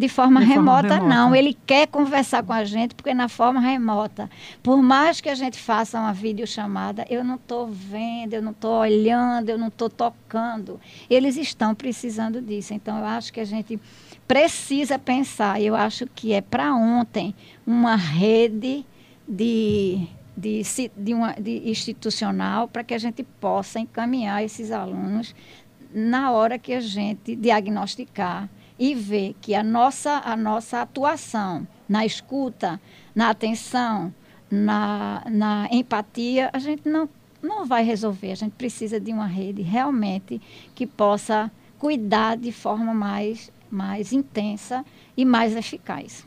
de 0.00 0.08
forma, 0.08 0.40
de 0.40 0.46
remota, 0.46 0.88
forma 0.88 0.94
remota, 0.94 1.14
não. 1.14 1.34
Ele 1.34 1.56
quer 1.66 1.86
conversar 1.86 2.42
com 2.42 2.54
a 2.54 2.64
gente 2.64 2.94
porque 2.94 3.12
na 3.12 3.28
forma 3.28 3.60
remota. 3.60 4.30
Por 4.62 4.82
mais 4.82 5.20
que 5.20 5.28
a 5.28 5.34
gente 5.34 5.58
faça 5.58 5.98
uma 5.98 6.12
videochamada, 6.12 7.06
eu 7.10 7.22
não 7.22 7.34
estou 7.34 7.66
vendo, 7.66 8.32
eu 8.32 8.40
não 8.40 8.52
estou 8.52 8.80
olhando, 8.80 9.50
eu 9.50 9.58
não 9.58 9.68
estou 9.68 9.90
tocando. 9.90 10.80
Eles 11.08 11.36
estão 11.36 11.74
precisando 11.74 12.40
disso. 12.40 12.72
Então, 12.72 12.98
eu 12.98 13.04
acho 13.04 13.30
que 13.30 13.40
a 13.40 13.44
gente 13.44 13.78
precisa 14.30 14.96
pensar, 14.96 15.60
eu 15.60 15.74
acho 15.74 16.06
que 16.06 16.32
é 16.32 16.40
para 16.40 16.72
ontem, 16.72 17.34
uma 17.66 17.96
rede 17.96 18.86
de, 19.26 20.06
de, 20.36 20.62
de, 20.96 21.12
uma, 21.12 21.32
de 21.32 21.68
institucional 21.68 22.68
para 22.68 22.84
que 22.84 22.94
a 22.94 22.98
gente 22.98 23.24
possa 23.24 23.80
encaminhar 23.80 24.44
esses 24.44 24.70
alunos 24.70 25.34
na 25.92 26.30
hora 26.30 26.60
que 26.60 26.72
a 26.72 26.78
gente 26.78 27.34
diagnosticar 27.34 28.48
e 28.78 28.94
ver 28.94 29.34
que 29.40 29.52
a 29.52 29.64
nossa, 29.64 30.22
a 30.24 30.36
nossa 30.36 30.80
atuação 30.80 31.66
na 31.88 32.06
escuta, 32.06 32.80
na 33.12 33.30
atenção, 33.30 34.14
na, 34.48 35.24
na 35.28 35.68
empatia, 35.72 36.50
a 36.52 36.58
gente 36.60 36.88
não, 36.88 37.08
não 37.42 37.66
vai 37.66 37.82
resolver. 37.82 38.30
A 38.30 38.36
gente 38.36 38.52
precisa 38.52 39.00
de 39.00 39.12
uma 39.12 39.26
rede 39.26 39.60
realmente 39.60 40.40
que 40.72 40.86
possa 40.86 41.50
cuidar 41.80 42.36
de 42.36 42.52
forma 42.52 42.94
mais, 42.94 43.50
mais 43.70 44.12
intensa 44.12 44.84
e 45.16 45.24
mais 45.24 45.56
eficaz. 45.56 46.24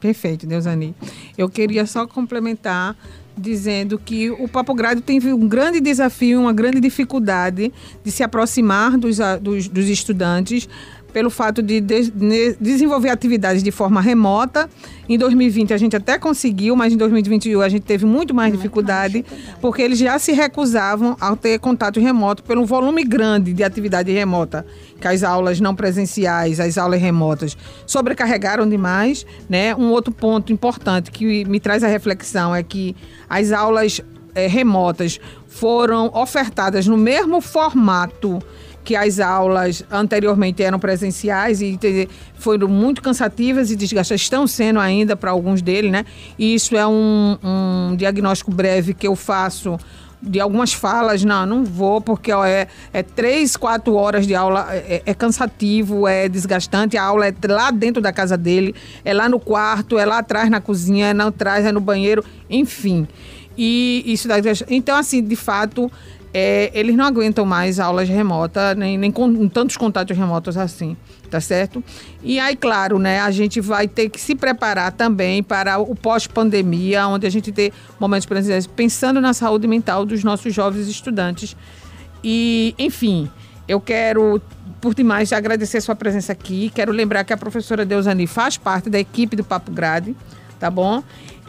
Perfeito, 0.00 0.46
Deusani. 0.46 0.94
Eu 1.38 1.48
queria 1.48 1.86
só 1.86 2.06
complementar 2.06 2.96
dizendo 3.36 3.98
que 3.98 4.30
o 4.30 4.46
Papo 4.46 4.74
Grado 4.74 5.00
tem 5.00 5.18
um 5.32 5.48
grande 5.48 5.80
desafio, 5.80 6.40
uma 6.40 6.52
grande 6.52 6.78
dificuldade 6.78 7.72
de 8.04 8.10
se 8.10 8.22
aproximar 8.22 8.96
dos, 8.96 9.18
dos, 9.40 9.68
dos 9.68 9.88
estudantes 9.88 10.68
pelo 11.14 11.30
fato 11.30 11.62
de, 11.62 11.80
de, 11.80 12.10
de, 12.10 12.56
desenvolver 12.60 13.08
atividades 13.08 13.62
de 13.62 13.70
forma 13.70 14.00
remota. 14.00 14.68
Em 15.08 15.16
2020 15.16 15.72
a 15.72 15.76
gente 15.76 15.94
até 15.94 16.18
conseguiu, 16.18 16.74
mas 16.74 16.92
em 16.92 16.96
2021 16.96 17.60
a 17.60 17.68
gente 17.68 17.84
teve 17.84 18.04
muito 18.04 18.34
mais 18.34 18.52
dificuldade, 18.52 19.24
porque 19.60 19.80
eles 19.80 19.96
já 19.96 20.18
se 20.18 20.32
recusavam 20.32 21.16
a 21.20 21.36
ter 21.36 21.60
contato 21.60 22.00
remoto 22.00 22.42
pelo 22.42 22.66
volume 22.66 23.04
grande 23.04 23.52
de 23.52 23.62
atividade 23.62 24.10
remota, 24.10 24.66
que 25.00 25.06
as 25.06 25.22
aulas 25.22 25.60
não 25.60 25.72
presenciais, 25.72 26.58
as 26.58 26.76
aulas 26.76 27.00
remotas 27.00 27.56
sobrecarregaram 27.86 28.68
demais, 28.68 29.24
né? 29.48 29.72
Um 29.76 29.90
outro 29.90 30.12
ponto 30.12 30.52
importante 30.52 31.12
que 31.12 31.44
me 31.44 31.60
traz 31.60 31.84
a 31.84 31.88
reflexão 31.88 32.52
é 32.52 32.64
que 32.64 32.96
as 33.30 33.52
aulas 33.52 34.00
é, 34.34 34.48
remotas 34.48 35.20
foram 35.46 36.10
ofertadas 36.12 36.88
no 36.88 36.96
mesmo 36.96 37.40
formato 37.40 38.42
que 38.84 38.94
as 38.94 39.18
aulas 39.18 39.82
anteriormente 39.90 40.62
eram 40.62 40.78
presenciais 40.78 41.62
e 41.62 41.78
foram 42.34 42.68
muito 42.68 43.00
cansativas 43.00 43.70
e 43.70 43.76
desgastantes, 43.76 44.24
estão 44.24 44.46
sendo 44.46 44.78
ainda 44.78 45.16
para 45.16 45.30
alguns 45.30 45.62
deles, 45.62 45.90
né? 45.90 46.04
E 46.38 46.54
isso 46.54 46.76
é 46.76 46.86
um, 46.86 47.38
um 47.42 47.96
diagnóstico 47.96 48.50
breve 48.50 48.92
que 48.92 49.06
eu 49.06 49.16
faço 49.16 49.78
de 50.20 50.40
algumas 50.40 50.72
falas, 50.72 51.22
não, 51.22 51.44
não 51.44 51.64
vou, 51.64 52.00
porque 52.00 52.32
ó, 52.32 52.44
é, 52.44 52.66
é 52.92 53.02
três, 53.02 53.56
quatro 53.56 53.94
horas 53.94 54.26
de 54.26 54.34
aula, 54.34 54.68
é, 54.70 55.02
é, 55.04 55.14
cansativo, 55.14 56.08
é 56.08 56.28
desgastante, 56.28 56.96
a 56.96 57.02
aula 57.02 57.26
é 57.26 57.34
lá 57.46 57.70
dentro 57.70 58.00
da 58.00 58.12
casa 58.12 58.36
dele, 58.36 58.74
é 59.04 59.12
lá 59.12 59.28
no 59.28 59.38
quarto, 59.38 59.98
é 59.98 60.06
lá 60.06 60.18
atrás 60.18 60.48
na 60.48 60.60
cozinha, 60.60 61.08
é 61.08 61.12
lá 61.12 61.26
atrás, 61.26 61.66
é 61.66 61.72
no 61.72 61.80
banheiro, 61.80 62.24
enfim. 62.48 63.06
E 63.56 64.02
isso 64.06 64.26
dá 64.26 64.36
Então, 64.68 64.96
assim, 64.96 65.22
de 65.22 65.36
fato, 65.36 65.90
é, 66.36 66.68
eles 66.74 66.96
não 66.96 67.04
aguentam 67.04 67.46
mais 67.46 67.78
aulas 67.78 68.08
remotas, 68.08 68.76
nem, 68.76 68.98
nem 68.98 69.12
com 69.12 69.48
tantos 69.48 69.76
contatos 69.76 70.16
remotos 70.16 70.56
assim, 70.56 70.96
tá 71.30 71.40
certo? 71.40 71.82
E 72.24 72.40
aí, 72.40 72.56
claro, 72.56 72.98
né, 72.98 73.20
a 73.20 73.30
gente 73.30 73.60
vai 73.60 73.86
ter 73.86 74.08
que 74.08 74.20
se 74.20 74.34
preparar 74.34 74.90
também 74.90 75.44
para 75.44 75.78
o 75.78 75.94
pós-pandemia, 75.94 77.06
onde 77.06 77.24
a 77.24 77.30
gente 77.30 77.52
tem 77.52 77.72
momentos 78.00 78.26
presenciais, 78.26 78.66
pensando 78.66 79.20
na 79.20 79.32
saúde 79.32 79.68
mental 79.68 80.04
dos 80.04 80.24
nossos 80.24 80.52
jovens 80.52 80.88
estudantes. 80.88 81.56
E, 82.24 82.74
enfim, 82.80 83.30
eu 83.68 83.80
quero, 83.80 84.42
por 84.80 84.92
demais, 84.92 85.32
agradecer 85.32 85.80
sua 85.80 85.94
presença 85.94 86.32
aqui. 86.32 86.68
Quero 86.74 86.90
lembrar 86.90 87.22
que 87.22 87.32
a 87.32 87.36
professora 87.36 87.84
Deusani 87.84 88.26
faz 88.26 88.56
parte 88.56 88.90
da 88.90 88.98
equipe 88.98 89.36
do 89.36 89.44
Papo 89.44 89.70
Grade, 89.70 90.16
tá 90.58 90.70
bom? 90.70 91.02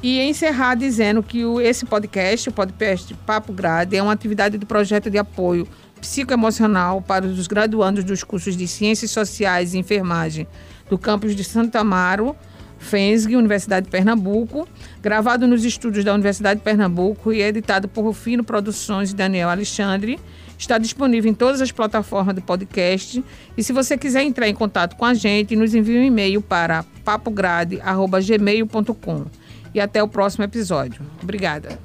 E 0.04 0.22
encerrar 0.22 0.76
dizendo 0.76 1.24
que 1.24 1.44
o, 1.46 1.60
esse 1.60 1.86
podcast, 1.86 2.50
o 2.50 2.52
podcast 2.52 3.14
Papo 3.26 3.52
Grade, 3.54 3.96
é 3.96 4.04
uma 4.04 4.12
atividade 4.12 4.58
do 4.58 4.66
projeto 4.66 5.10
de 5.10 5.18
apoio 5.18 5.68
psicoemocional 6.00 7.02
para 7.02 7.26
os 7.26 7.48
graduandos 7.48 8.04
dos 8.04 8.24
cursos 8.24 8.56
de 8.56 8.68
Ciências 8.68 9.12
Sociais 9.12 9.74
e 9.74 9.78
Enfermagem 9.78 10.48
do 10.90 10.98
campus 10.98 11.36
de 11.36 11.44
Santa 11.44 11.80
Amaro, 11.80 12.36
FENSG, 12.78 13.36
Universidade 13.36 13.86
de 13.86 13.92
Pernambuco, 13.92 14.68
gravado 15.02 15.48
nos 15.48 15.66
estúdios 15.66 16.06
da 16.06 16.14
Universidade 16.14 16.60
de 16.60 16.64
Pernambuco 16.64 17.34
e 17.34 17.42
editado 17.42 17.88
por 17.88 18.04
Rufino 18.04 18.44
Produções 18.44 19.12
e 19.12 19.16
Daniel 19.16 19.50
Alexandre. 19.50 20.20
Está 20.58 20.78
disponível 20.78 21.30
em 21.30 21.34
todas 21.34 21.60
as 21.62 21.70
plataformas 21.72 22.36
do 22.36 22.42
podcast. 22.42 23.24
E 23.58 23.64
se 23.64 23.74
você 23.74 23.98
quiser 23.98 24.24
entrar 24.24 24.48
em 24.48 24.54
contato 24.54 24.96
com 24.96 25.04
a 25.06 25.14
gente, 25.14 25.54
nos 25.56 25.76
envie 25.76 25.98
um 25.98 26.04
e-mail 26.04 26.42
para 26.42 26.84
papograde.gmail.com 27.04 29.26
e 29.74 29.82
até 29.82 30.02
o 30.02 30.08
próximo 30.08 30.46
episódio. 30.46 31.02
Obrigada. 31.22 31.78